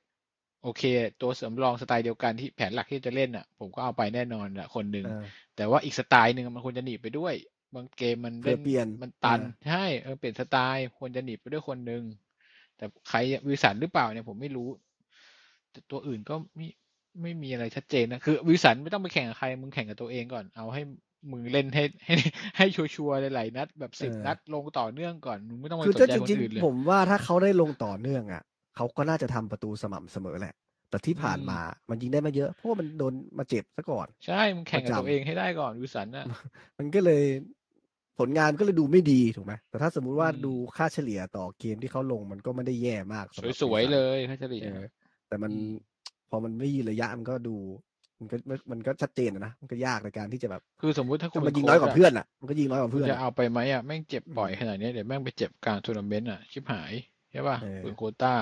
[0.63, 0.83] โอเค
[1.21, 5.25] ตัวสำรองสไตล์เดียวกันที่แผนหลักที่จะเล่นอะ ผมก็เอาไปแน่นอนละคนหนึ่งเออ
[5.55, 7.33] แต่ว่าอีกสไตล์หนึ่งมันควรจะหนีบไปด้วย
[7.75, 12.03] บางเกมมันเผื่เล่อนเปลี่ยนมันตันอ่าใช่เออเปลี่ยนสไตล์ควรจะหนีบไปด้วยคนหนึ่ง
[12.77, 14.69] แต่ใครวิลสันหรือเปล่าเนี่ยผมไม่รู้
[15.71, 16.67] แต่ตัวอื่นก็ไม่
[17.21, 20.81] ไม่มีอะไรชัดเจนนะคือวิลสันไม่ต้องไปแข่งกับใครมึงแข่งกับตัวเองก่อน เอาให้
[21.31, 22.15] มึงเล่นให้ให้
[22.57, 28.43] ให้ชัวร์ๆหลายๆนัดแบบสิบเออนัดลงต่อเนื่องก่อนมึงไม่ต้องไปคือสนถ้าใจจคนริงอื่นเลยๆผมว่าถ้าเขาได้ลงต่อเนื่องอะ
[28.75, 30.53] เขาก็น่าจะทำประตูสม่ำเสมอแหละ
[30.89, 31.59] แต่ที่ผ่านอืมมา
[31.89, 36.27] มันยิงได้ไม่เยอะ เพราะว่ามันโดนมาเจ็บซะก่อน ใช่มึงแข่งกับประจำตัวเองให้ได้ก่อนวิลสันน่ะ
[36.77, 37.23] มันก็เลย
[38.19, 44.81] ผลงานก็เลยดูไม่ดีถูกไหมแต่ถ้าสมมุติว่าอืมดูค่าเฉลี่ยต่อเกมที่เขาลงมันก็ไม่ได้แย่มากสำหรับสวยวิลสันๆเลยค่าเฉลี่ยเออ
[45.27, 45.65] แต่มันอืม
[46.29, 47.55] พอมันไม่ยืนระยะมันก็ดู
[48.23, 48.37] มันก็
[48.71, 56.93] มันก็ชัดเจนอะนะมันก็ยากในการที่จะแบบคือสมมุติถ้าคุณถ้ามันเป็ยิงโค้น้อยชกว่าอะเพื่อนอะมันก็ยิงน้อยกว่าคุณเพื่อนจะอะเอาไปไหมอะแม่งเจ็บบ่อยอืมขนาดเนี้ยเดี๋ยวแม่งไปเจ็บกลางทัวร์นาเมนต์อะชิบหาย
[57.31, 58.33] ใช่ป่ะเออคุณโควต้า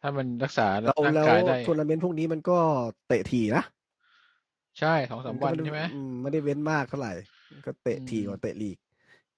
[0.00, 2.58] ถ้ามันรักษาแล้วร่างแล้วกายได้ทัทัวร์นาเมนต์พวกนี้มันก็
[3.08, 3.62] เตะถี่นะ
[4.78, 7.12] ใช่สองสามวันใช่ไหมอืมก็ไม่ได้เว้นมากเท่าไหร่
[7.66, 8.78] ก็เตะอืมทีกว่าเตะลีก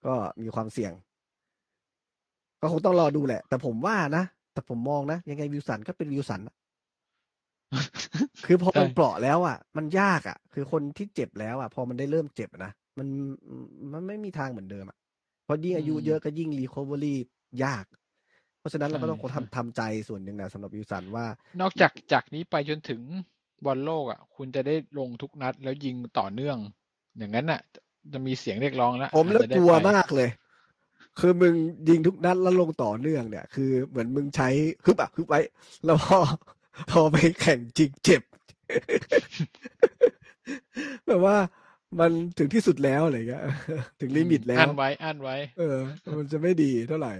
[0.06, 0.92] ก็มีความเสี่ยง
[2.60, 6.54] ก็คงต้องรอดูแหละ แต่ผมว่านะแต่ผมมองนะยังไงวิลสันก็เป็นวิลสันอะ
[8.46, 13.08] คือพอมันใช่เปราะแล้วอะ มันยากอะ คือคนที่เจ็บแล้วอะ พอมันได้เริ่มเจ็บอะนะมัน
[13.92, 14.96] มันไม่มีทางเหมือนเดิมอะ
[15.44, 17.18] เพราะยิ่งอายุเยอะก็ยิ่ง recovery
[17.64, 17.84] ยาก
[18.58, 21.26] เพราะฉะนั้นเราก็ต้องคงทำทำใจส่วนหนึ่งนะสำหรับวิลสันว่า
[21.60, 23.00] นอกจากจากนี้ไปจนถึง
[23.64, 26.56] บอลโลกอะ คุณจะได้ลงทุกนัดแล้วยิงต่อเนื่อง
[27.18, 27.60] อย่างนั้นอะ
[28.12, 30.28] จะมีเสียงเรียกร้องแล้วผมอาจแล้วจะได้กลัวไปมากเลย
[31.20, 31.54] คือมึง
[31.88, 34.48] ยิงทุกนัดแล้วลงต่อเนื่องเนี่ย คือเหมือนมึงใช้
[34.84, 35.40] ฮึบอะฮึบไว้
[35.84, 36.18] แล้วพอ
[36.90, 38.22] พอไปแข่งจริงเจ็บ
[41.06, 41.36] แบบว่า
[42.00, 43.44] มันถึงที่สุดแล้วอะไรเงี้ย
[44.00, 45.78] ถึงลิมิตแล้วอันไว้อันไว้ เออ
[46.18, 47.14] มันจะไม่ดีเท่าไหร่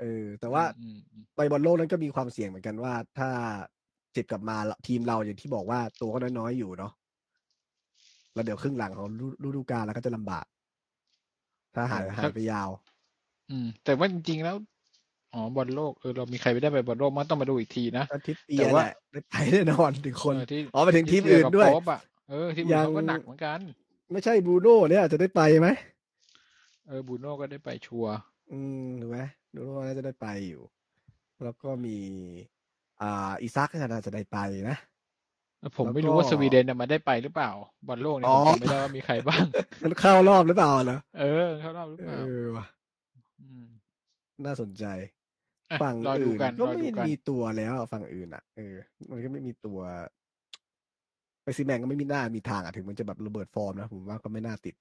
[0.00, 3.30] เออ แต่ว่าอืมอืมไปบอลโลกนั้นก็มีความเสี่ยงเหมือนกันว่า ถ้า
[4.12, 6.92] เจ็บกลับมาทีมเราอย่างที่บอกว่าตัวก็น้อยๆอยู่เนาะ
[8.34, 10.46] แล้วเดี๋ยวครึ่งหลังของฤฤดูกาลแล้วก็จะลำบาก
[11.74, 12.68] ถ้าหายหายไปยาว
[13.50, 14.56] อืม แต่ว่าจริงๆแล้ว
[15.32, 23.60] อ๋อบอลโลกเออเรามีใครไปได้ไปบอลโลกมันต้องมาดูอีกทีนะอาทิตย์เปีแต่ยว่าแหละได้ไปแน่นอนถึงคนเออที่อ๋อไปถึงทีมที่เจอื่นกับด้วยโป๊ปอะเออทีมอื่ยันงเขาก็หนักเหมือนกัน
[24.12, 25.68] ไม่ใช่บรูโน่เนี่ยอาจจะได้ไปไหม
[26.86, 28.14] เออบูโน่ก็ได้ไปชัวร์
[28.50, 29.18] อืมถูกไหม
[29.52, 30.62] บรูโน่น่าจะได้ไปอยู่
[31.44, 31.96] แล้วก็มี
[33.00, 34.36] อ่าอีซักน่าจะได้ไป
[34.68, 34.76] นะ
[35.76, 37.50] ผมแล้วไม่รู้ว่าก็สวีเดนน่ะมาได้ไปหรือเปล่า
[37.86, 39.44] บอลโลกเนี่ยอ๋ผอมจำไม่ได้ว่ามีใครบ้าง
[39.82, 41.22] มันเข้ารอบหรือเปล่าเหรอเออ
[41.60, 42.64] เข้ารอบหรือเอเปล่าอว่ะ
[43.66, 43.68] ม
[44.44, 45.17] น่าสนใจอะ
[45.82, 48.76] ฝั่งรอดูอื่นกันก็รอดูไม่กันมีตัวแล้วอะฝั่งอื่นอะเออ
[49.10, 49.78] มันก็ไม่มีตัว
[51.44, 54.74] แม็กซิแมงก็ไม่มีหน้ามีทางอะถึงมันจะแบบระเบิดฟอร์มนะผมว่าก็ไม่น่าติด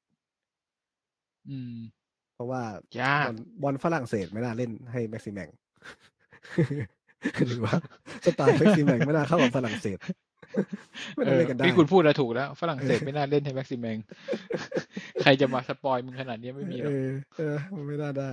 [1.50, 1.76] อืม
[2.34, 2.62] เพราะว่า
[3.02, 5.50] ยากบอลบอลฝรั่งเศสไม่น่าเล่นให้แม็กซิแมง
[7.48, 7.76] หรือว่า
[8.26, 9.98] สไตล์แม็กซิแมงไม่น่าเข้ากับฝรั่งเศส
[11.16, 13.98] เออไม่เอน่าเล่นกันได้ที่คุณพูดแล้วถูกแล้ว ฝรั่งเศสไม่น่าเล่นให้แม็กซิแมง
[15.22, 18.32] ใครจะมา spoil มึงขนาดนี้ไม่มีหรเออเออมันไม่น่าได้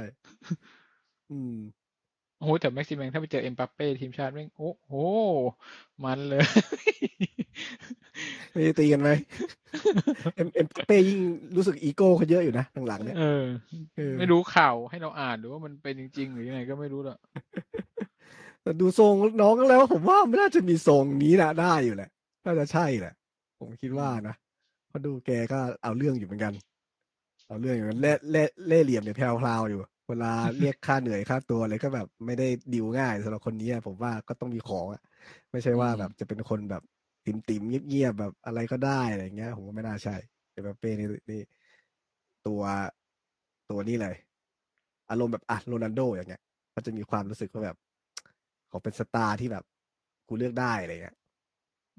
[1.30, 1.54] อืม
[2.38, 4.92] โอ้โหแต่แม็กซิแมงถ้าไปเจอเอ็มบัปเป้ทีมชาติแม่งโอ้โห
[6.04, 6.40] มันเลย
[8.52, 9.10] ไม่ได้ตีกันไหม
[10.36, 11.20] เอ็มเอ็มบัปเป้ยิ่ง
[11.56, 13.44] รู้สึกอีโก้เขาเยอะอยู่นะหลังๆเนี่ยเออ
[13.96, 17.18] เออไม่รู้ข่าวให้เราอ่านหรือว่ามันเป็นจริง ๆ หรือยังไงก็ไม่รู้ละ
[18.62, 22.10] แต่ดูทรงน้องแล้วผมว่าไม่น่าจะมีทรงนี้นะได้อยู่แหละ
[22.44, 23.14] น่าจะใช่แหละ
[23.60, 24.34] ผมคิดว่านะ
[24.88, 26.52] เพราะดูแกก็เอาเรื่องอยู่เหมือนกัน
[27.46, 35.02] เอาเรื่องอยู่เหมือนเล่เล่เล่เหลี่ยมเนี่ยแพรวๆอยู่ เวลาเรียกค่าเหนื่อยค่าตัวอะไรก็แบบไม่ได้ดิวง่ายสำหรับคนนี้อะผมว่าก็ต้องมีของอะ
[35.52, 36.82] ไม่ใช่ว่าแบบจะเป็นคนแบบ
[37.24, 40.16] ติ๋มติ๋มๆเงียบๆแบบอะไรก็ได้อะไรเงี้ย ผมว่าไม่น่าใช่
[40.52, 41.40] เอ็มบัปเป้นี่นี่
[42.46, 42.62] ตัว
[43.70, 44.14] ตัวนี้เลย
[45.10, 46.42] อารมณ์แบบอะโรนัลโดอย่างเงี้ย
[46.74, 47.76] ก็จะมีความรู้สึกว่าแบบ
[48.68, 49.64] เขาเป็นสตาร์ที่แบบ
[50.28, 51.16] กูเลือกได้อะไรเงี้ย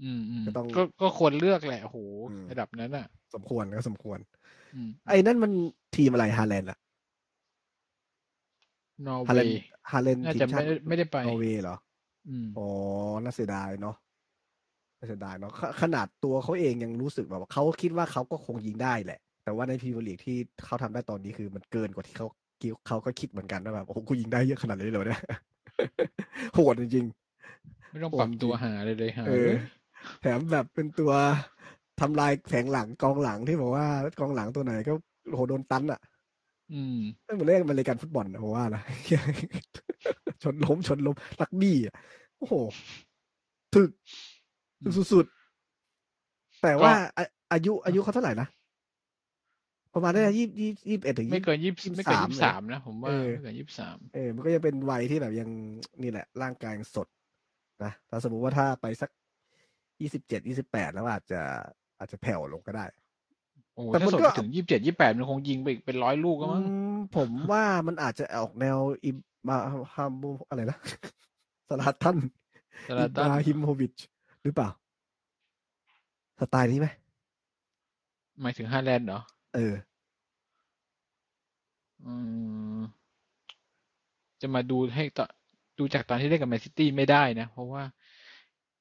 [0.01, 1.97] อืมอืมก็ต้องก็ก็ควรเลือกแหละโอ้โห
[2.27, 4.19] อืมระดับนั้นอะ สมควรก็สมควร
[4.73, 5.51] อืมไอ้นั่นมัน
[5.95, 6.77] ทีมอะไรฮาแลนด์อะ
[9.07, 11.75] นอร์เวย์ฮาแลนด์ฮาแลนด์ทีมชาติน่าจะไม่ได้ไม่ได้ไป นอร์เวย์เหรอ
[12.29, 12.67] อืม อ๋อ
[13.23, 13.95] น่าเสียดายเนาะ
[14.99, 22.27] น่าเสียดายเนาะขนาดตัวเขาเองยังรู้สึกแบบว่าเขาคิดว่าเขาก็คงยิงได้แหละ แต่ว่าในพรีเมียร์ลีกที่เขาทำได้ตอนนี้คือมันเกินกว่าที่เขา
[22.61, 25.21] คิดเขาก็คิดเหมือนกันว่าแบบโอ้โหกูยิงได้เยอะขนาดนี้เลยเหรอเนี่ย
[26.53, 27.05] โหดจริง
[27.91, 29.57] ไม่ต้องปรับผมจริงตัวหาเลยเลยหาๆเอเลอย
[30.21, 31.11] แถมแบบเป็นตัว
[32.01, 33.85] ทำลายแผงหลังกองหลังที่บอกว่า
[34.19, 34.93] กองหลังตัวไหนก็
[35.29, 35.99] โอ้โหโดนตันอะ
[36.73, 38.81] อืมไม่เหมือนเล่นมันรายการฟุตบอลนะผมว่านะ
[40.43, 41.95] ชนล้มชนล้มลักบี้อะ
[42.37, 42.53] โอ้โห
[43.75, 43.89] ถึก
[44.81, 48.47] อืมสุดๆแต่ว่าก็อาอายุอายุเขาเท่าไหร่นะ
[49.93, 55.49] ประมาณได้ยี่ยี่ยี่สิบเอ็ดถึงไม่เกินยี่ยี่สิบไม่เกินสามยี่เลยสามนะผมว่าเออไม่เกินยี่สามเออมันก็ยังเป็นวัยที่แบบยัง
[56.01, 57.07] นี่แหละ ร่างกายยังสด
[57.83, 59.09] นะถ้าสมมุติว่าถ้าไปสัก
[60.01, 61.41] ยี่สิบเจ็ดยี่สิบแปดแล้วอาจจะ
[61.99, 62.85] อาจจะแผ่วลงก็ได้
[63.75, 69.17] โอ้โหแต่ถ้ามันสดก็ ไปถึงยี่สิบเจ็ดยี่แปดมันคงยิงไปอีกเป็นร้อยลูกก็มั้งอืมผมว่ามันอาจจะออกแนวอิม
[69.47, 69.57] มา
[69.93, 70.77] ฮามูอะไรนะ
[71.69, 72.17] สลาตัน
[72.87, 73.95] สลาตันอิบราฮิมโฮวิช
[74.43, 74.69] หรือเปล่า
[76.39, 76.87] สไตล์นี้ไหม
[78.41, 79.19] หมายถึงฮาแลนด์เหรอ
[79.55, 79.73] เออ
[82.05, 82.13] อื
[82.77, 82.79] ม
[84.41, 85.25] จะมาดูให้ต่อ
[85.79, 87.83] ดูจากตอนที่เล่นกับแมนซิตี้ไม่ได้นะ เพราะว่า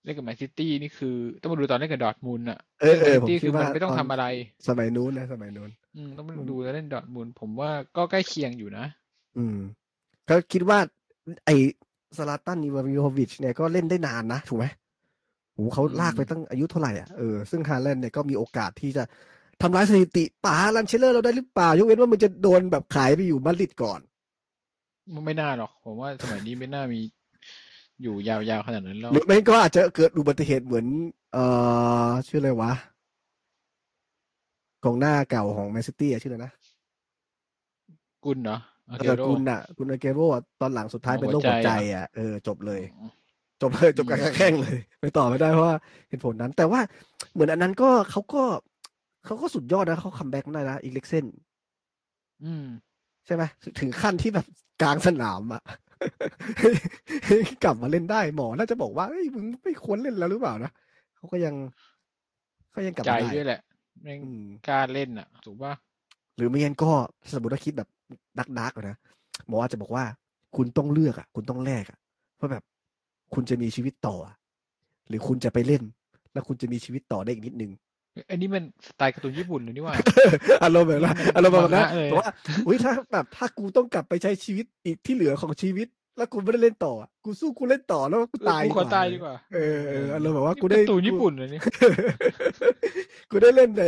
[0.05, 1.09] เล่นกับแมนซิตี้นี่คือ
[1.40, 4.24] ต้องมาดูตอนเล่นกับดอร์ทมุนด์อะเออเออแมนซิตี้ผมคิคืดอมันว่าไม่ต้องตอนทำอะไร
[4.66, 8.84] สมัยนู้นนะสมัยนู้น อืมต้องมาอืมดูแล้วเล่นดอร์ทมุนด์ผมว่าก็ใกล้เคียงอยู่นะ
[9.36, 9.57] อืม
[10.28, 10.78] ก็คิดว่า
[11.46, 11.50] ไอ
[12.18, 14.66] ซลาตันอิบราฮิโมวิชเนี่ยก็เล่นได้นานนะ ถูกไหม
[15.55, 19.05] โอ้เขาอืมลากไปตั้งอายุเท่าไหร่อะเออซึ่งฮาแลนด์เนี่ยก็มีโอกาสที่จะ
[19.62, 24.00] ทำลายสถิติป๋าอลันเชียเรอร์เราได้หรือเปล่ายกเว้นว่ามึงจะโดนแบบขายไปอยู่มาดริดก่อน
[25.14, 27.00] มันไม่น่าหรอก ผมว่าสมัยนี้ไม่น่ามี
[28.05, 30.86] อยู่ยาวๆขนาดนั้นแล้วหรือไม่ก็อาจจะเกิดอุบัติเหตุเหมือน
[31.32, 31.44] เอ่
[32.09, 32.72] อชื่ออะไรวะ
[34.84, 36.52] กองหน้าเก่าของแมนซิตี้อะชื่ออะไรนะ
[38.24, 38.59] กุลเหรอ
[38.90, 42.82] อาเอเกอโรกุนอะกุนอาเกโรอะตอนหลังสุดท้ายหัวเป็นโรคหัวใจใจอะอะเออจบเลย
[43.62, 45.76] จบเลยจบการแข่งเลยไปต่อไม่ได้เพราะว่า
[46.09, 46.80] เหตุผลนั้น แต่ว่า
[47.32, 48.42] เหมือนอันนั้นก็เขาก็
[49.24, 51.24] เขาก็สุดยอดนะเขา comeback ได้นะอีริกเซน
[52.44, 52.66] อืม
[53.26, 53.42] ใช่ไหม
[53.80, 54.46] ถึงขั้นที่แบบ
[54.82, 55.62] กลางสนามอะ
[57.64, 60.70] กลับมาเล่นได้หมอน่าจะบอกว่าเอ้ยมึงไม่ควรเล่นแล้วหรือเปล่านะ
[61.16, 61.55] เขาก็ยัง
[62.70, 63.61] เขายังกลับใจมาได้ด้วยแหละ
[64.02, 65.72] แม่งอืมกล้าเล่นอะ ถูกป่ะ
[66.36, 66.90] หรือไม่งั้นก็
[67.32, 67.88] สมมติว่าคิดแบบ
[68.38, 68.96] ดักดักๆอะนะ
[69.48, 70.05] หมออาจจะบอกว่า
[70.57, 71.98] คุณต้องเลือกอะ คุณต้องแลกอะ
[72.36, 72.62] เพราะแบบ
[73.34, 74.34] คุณจะมีชีวิตต่ออะ
[75.09, 75.82] หรือคุณจะไปเล่น
[76.32, 77.72] แล้วคุณจะมีชีวิตต่อได้อีกนิดนึง
[78.31, 79.95] อันนี้มันสไตล์การ์ตูนญี่ปุ่นเลยนี่หว่า
[80.65, 82.33] อารมณ์แบบนั้นอารมณ์แบบนั้นมังงะเลยบอกว่า
[82.67, 91.61] อุ้ยถ้าแบบถ้ากูต้องกลับไปใช้ชีวิตอีกที่เหลือของชีวิต แล้วกูไม่ได้เล่นต่ออะกูสู้กูเล่นต่อแล้วกูตายกูขอตายดีกว่าเออเอออารมณ์แบบว่านี่กูได้การ์ตูนญี่ปุ่นเลยนี่
[93.31, 93.85] กูได้เล่นใน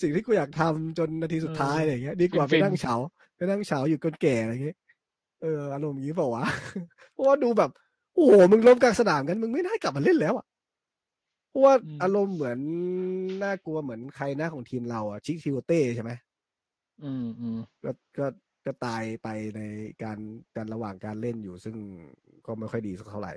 [0.00, 2.94] สิ่งที่กูอยากทำจนนาทีสุดท้ายเออออะไรอย่างเงี้ยดีกว่าไปฟินๆนั่งเฉา
[3.36, 4.76] ไปนั่งเฉาอยู่จนแก่อะไรอย่างเงี้ย
[5.42, 6.44] เอออารมณ์อย่างนี้เปล่าวะ
[7.12, 7.70] เพราะว่าดูแบบ
[8.14, 10.46] โอ้โหมึงล้มกลางสนามกันมึงไม่น่ากลับมาเล่นแล้วอะ
[11.48, 12.58] เพราะว่าอืมอารมณ์เหมือน
[13.42, 16.10] น่ากลัวเหมือนใครหน้าของทีมเราอะชิคทิโอเต้ใช่ไหม
[17.02, 18.26] อืมอืมก็ก็
[18.66, 19.60] ก็ตายไปใน
[20.02, 20.18] การ
[20.56, 21.76] การระหว่างการเล่นอยู่ ซึ่ง
[22.46, 23.32] ก็ไม่ค่อยดีสักเท่าไหร่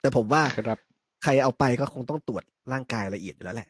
[0.00, 0.78] แต่ผมว่าครับ
[1.22, 3.68] ใครเอาไปก็คงต้องตรวจร่างกายละเอียดอยู่แล้วแหละ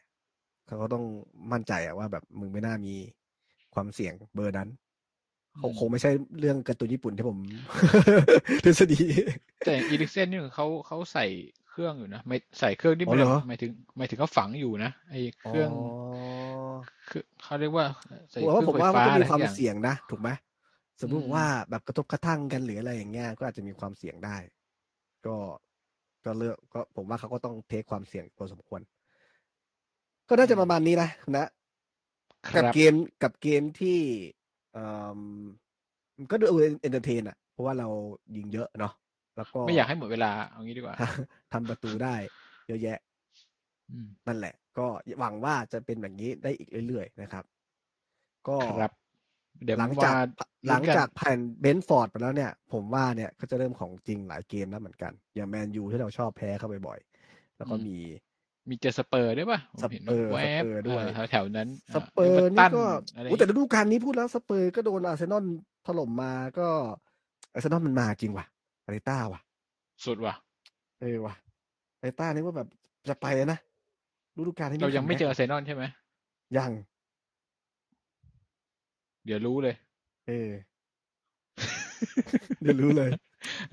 [0.67, 1.03] เขาก็ต้อง
[1.51, 2.93] มั่นใจอะว่าแบบมึงไม่น่ามี
[3.73, 4.69] ความเสี่ยงเบอร์นั้น
[5.61, 7.37] คงอืมคงไม่ใช่เรื่องการ์ตูนญี่ปุ่นที่ผม
[8.63, 9.01] ทฤษฎี
[9.63, 11.25] แต่อีลิกเซนนี่เขาเขาใส่
[11.77, 15.13] เครื่องอยู่นะไม่ใส่เครื่องที่อ๋ไม่อได้เหรอหมายถึงหมายถึงเขาฝังอยู่นะไอ
[15.45, 15.71] เครื่อง
[17.09, 17.85] คือเขาเรียกว่า
[18.31, 20.29] ใส่ผมว่าเคผรื่องมไฟว่ามันฟ้าก็อะไรมีความทุกอย่างเสี่ยงนะถูกไหม
[21.01, 24.37] สมมติอืมว่าแบบกระทบกระทั่งกันหรืออะไรอย่างเงี้ยก็อาจจะมีความเสี่ยงได้
[25.25, 25.35] ก็
[26.25, 28.81] ก็เลือกก็ผมว่าเขาก็ต้อง take ความเสี่ยงพอสมควร
[30.29, 31.45] ก็น่าจะประมาณนี้นะนะ
[32.49, 33.99] คกับรับเกมกับเกมที่
[34.73, 34.83] เอ่
[35.17, 35.21] อ
[36.17, 36.45] มันก็ดู
[36.81, 37.87] entertain อะ เพราะว่าเรา
[38.35, 38.93] ยิงเยอะเนาะ
[39.37, 40.95] แล้วก็ไม่อยากให้หมดเวลาเอางี้ดีกว่า
[41.53, 42.15] ทำประตูได้
[42.67, 42.97] เยอะแยะ
[43.91, 44.85] อืมนั่นแหละ ก็
[45.19, 47.43] หวังว่าจะเป็นแบบนี้ได้อีกเรื่อยๆนะครับ
[48.47, 48.91] ก็ครับ
[49.63, 50.29] เดี๋ยวหลังมาจากลุ้น
[50.65, 57.97] นหลังจากผ่านเบรนท์ฟอร์ดไปแล้วเนี่ย ผมว่าเนี่ยก็จะเริ่มของจริงหลายเกมแล้วเหมือนกัน อย่างแมนยูที่เราชอบแพ้เข้าไปบ่อยๆแล้วก็มี
[58.69, 62.83] มีเจอสเปอร์ด้วยป่ะผมเห็นสเปอร์แวบสเปอร์ด้วยแถวๆนั้น สเปอร์นี่ก็
[63.15, 65.45] อะไรโอ้แต่ฤดูกาลนี้พูดแล้วสเปอร์ก็โดนอาร์เซนอล
[65.87, 66.67] ถล่มมาก็
[67.53, 68.45] อาร์เซนอลมันมาจริงว่ะ
[68.87, 69.41] อาร์เตต้าว่ะ
[70.05, 70.33] สุดว่ะ
[71.01, 71.33] เออว่ะ
[71.99, 72.67] อาร์เตต้านี่ว่าแบบ
[73.09, 73.59] จะไปแล้วนะ
[74.37, 75.83] ฤดูกาลนี้เรายังไม่เจออาอร์เซนอลใช่ไหม
[76.57, 76.71] ยัง
[79.25, 79.75] เดี๋ยวรู้เลย
[80.27, 80.49] เออ
[82.61, 83.11] เดี๋ยวรู้เลย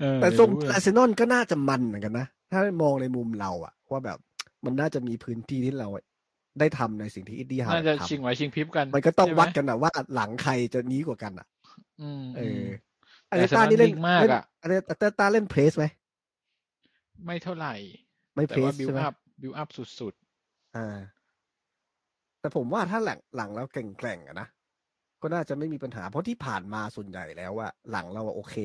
[0.01, 4.17] เออแต่เดี๋ยวทรงรู้เลยอาร์เซนอลก็น่าจะมันเหมือนกันนะ ถ้ามองในมุมเราอะว่าแบบ
[4.65, 5.87] มันน่าจะมีพื้นที่ที่เรา
[6.59, 11.47] ได้ทำในสิ่งที่อิดดี้ฮาวน่าจะทชิงไหวชิงพริบกันำมันก็ต้องใช่ไหวัดกันอะว่าหลังใครจะนี้กว่ากันอะ
[12.01, 12.49] อืมเออื
[13.31, 14.75] อมอาแต่ริต้านี่เล่นอาร์เซนอลนิ่งมากเล่นอะอาริ
[15.19, 15.85] ต้าเล่นเพรสไหม
[17.25, 17.73] ไม่เท่าไหร่
[18.35, 19.69] ไม่เพแต่รว่าสบิวใช่ไหมอัพบิวอัพ
[19.99, 20.13] สุด
[20.75, 20.97] อ่า
[22.39, 24.47] แต่ผมว่าถ้าหลังหลังเราแกร่งๆอะนะ
[25.21, 28.55] ก็น่าจะไม่มีปัญหา เพราะที่ผ่านมาส่วนใหญ่แล้วอะหลังเราอะโอเค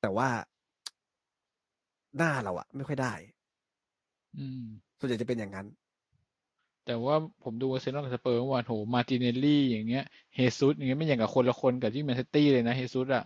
[0.00, 0.28] แต่ว่า
[2.16, 4.64] หน้าเราอะไม่ค่อยได้ๆอืม
[4.98, 5.66] ส่วนใหญ่จะเป็นอย่างนั้น
[6.86, 13.24] แต่ว่าผมดูอาร์เซนอลกับสเปอร์เมื่อวานโหมาร์ติเนลลี่อย่างเงี้ยเฮซุสอย่างเงี้ยไม่อย่างกับคนละคนกับที่แมนซิตี้เลยนะเฮซุสอะ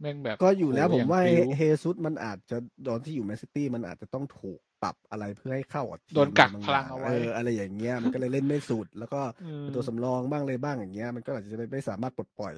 [0.00, 2.56] แม่งแบบก็อยู่แล้วโหผมว่าย่งเฮพริ้เฮซุสมันอาจจะ
[2.88, 12.54] ตอนที่อยู่แมนซิตี้มันอาจจะต้องถูกปรับอะไรเพื่อให้เข้ากับทีมโดนกักบางพลังเอาไว้เอออะไรอย่างเงี้ยมันก็เลยเล่นไม่สุด แล้วก็อืมเป็นตัวสำรองบ้างเลยบ้างอย่างเงี้ย มันก็อาจจะไม่ไม่สามารถปลดปล่อย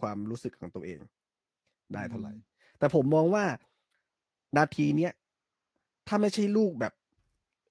[0.00, 1.00] ความรู้สึกของตัวเอง
[1.94, 2.32] ได้เท่าไหร่
[2.78, 3.44] แต่ผมมองว่า
[4.58, 5.12] นาทีเนี้ย
[6.08, 6.94] ถ้าไม่ใช่ลูกแบบ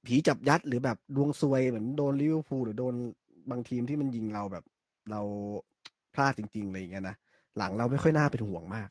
[0.06, 2.96] ผีจับยัดหรือแบบดวงซวยเหมือนโดนลิเวอร์พูลหรือโดน
[3.52, 4.66] บางทีมที่มันยิงเราแบบ
[5.12, 5.22] เรา
[6.14, 7.16] พลาดจริงๆอะไรอย่างเงี้ยนะ
[7.58, 8.90] หลังเราไม่ค่อยน่าเป็นห่วงมาก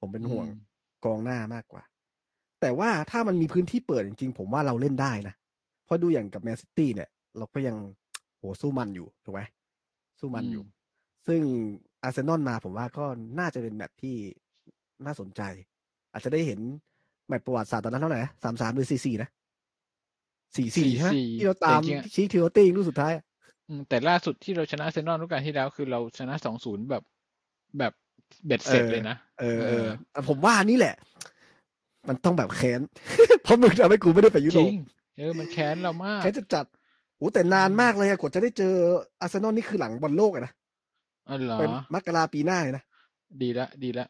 [0.00, 0.58] ผมเป็นห่วงอืม
[1.04, 1.82] กองหน้ามากกว่า
[2.60, 5.34] แต่ว่าถ้ามันมีพื้นที่เปิดจริงๆ ผมว่าเราเล่นได้นะ
[5.84, 7.76] เพราะดูอย่างกับแมนซิตี้เนี่ย เราก็ยัง
[8.38, 9.40] โหสู้มันอยู่ถูกไหม
[10.20, 10.64] สู้มันอยู่
[11.26, 11.40] ซึ่ง
[12.02, 13.04] อาร์เซนอลมาผมว่าก็
[13.38, 14.16] น่าจะเป็นแมตช์ที่
[15.04, 15.42] น่าสนใจ
[16.12, 16.60] อาจจะได้เห็น
[17.28, 19.28] แมตช์ประวัติศาสตร์ตอนนั้นเท่าไหร่สามสามหรือสี่สี่นะ
[20.56, 23.24] สี่สี่ใช่ไหม4-4ที่เราตามแต่จริงๆอะชีคติโอเต้ลูกสุดท้ายอะ
[23.68, 27.02] อืมแต่ล่าสุดที่เราชนะอาร์เซนอลฤดูกาลที่แล้วคือเราชนะสองศูนย์แบบ
[27.78, 27.92] แบบ
[28.46, 30.94] เบ็ดเสร็จเลยนะเออเออเออแต่ผมว่านี่แหละ
[32.08, 32.80] มันต้องแบบแค้น
[33.42, 34.76] เพราะมึงทำให้กูไม่ได้ไปยุจโรริปง
[35.18, 36.66] เออมันแค้นเรามากแค้นจะจัด
[37.16, 38.74] โอ้แต่นานมากเลยอะกว่าจะได้เจอ
[39.20, 40.52] อาร์เซนอลนี่คือหลังบอลโลกอะนะ
[41.28, 42.84] อ๋อเหรอเป็นมกราปีหน้าเลยนะ
[43.42, 44.06] ดีละ ดีละ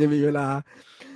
[0.00, 0.46] ยังมีเวลา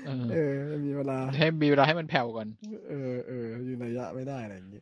[0.06, 2.48] เออเออยังมีเวลาให้มีเวลาให้มันแผ่วก่อน
[2.88, 4.80] เออเอออยู่ในระยะไม่ได้อะไรอย่างนี้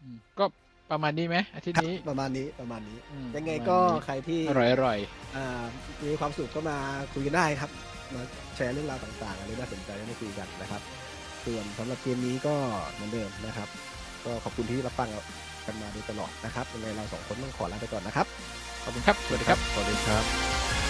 [0.00, 0.44] อืมก็
[0.92, 4.98] ประมาณนี้ไหมอาทิตย์นี้ ประมาณนี้ประมาณนี้ อืมยังไงประมาณก็นี้ ใครที่อร่อยอร่อย
[5.36, 5.62] อ่า
[6.04, 6.76] มีความสุขก็มา
[7.12, 7.70] คุยกันได้ครับ
[8.14, 8.22] มา
[8.56, 10.82] แชร์เรื่องราวต่างๆอะไรน่าสนใจให้คุยกันนะครับ
[11.44, 12.54] ส่วนสำหรับเกมนี้ก็
[12.92, 13.68] เหมือนเดิมนะครับ
[14.24, 15.08] ก็ขอบคุณที่รับฟัง
[15.66, 18.26] กันมาโดยตลอดนะครับยังไงเราสองคนต้องขอลาไปก่อนนะครับ
[18.82, 20.85] ขอบคุณครับ สวัสดีครับ สวัสดีครับ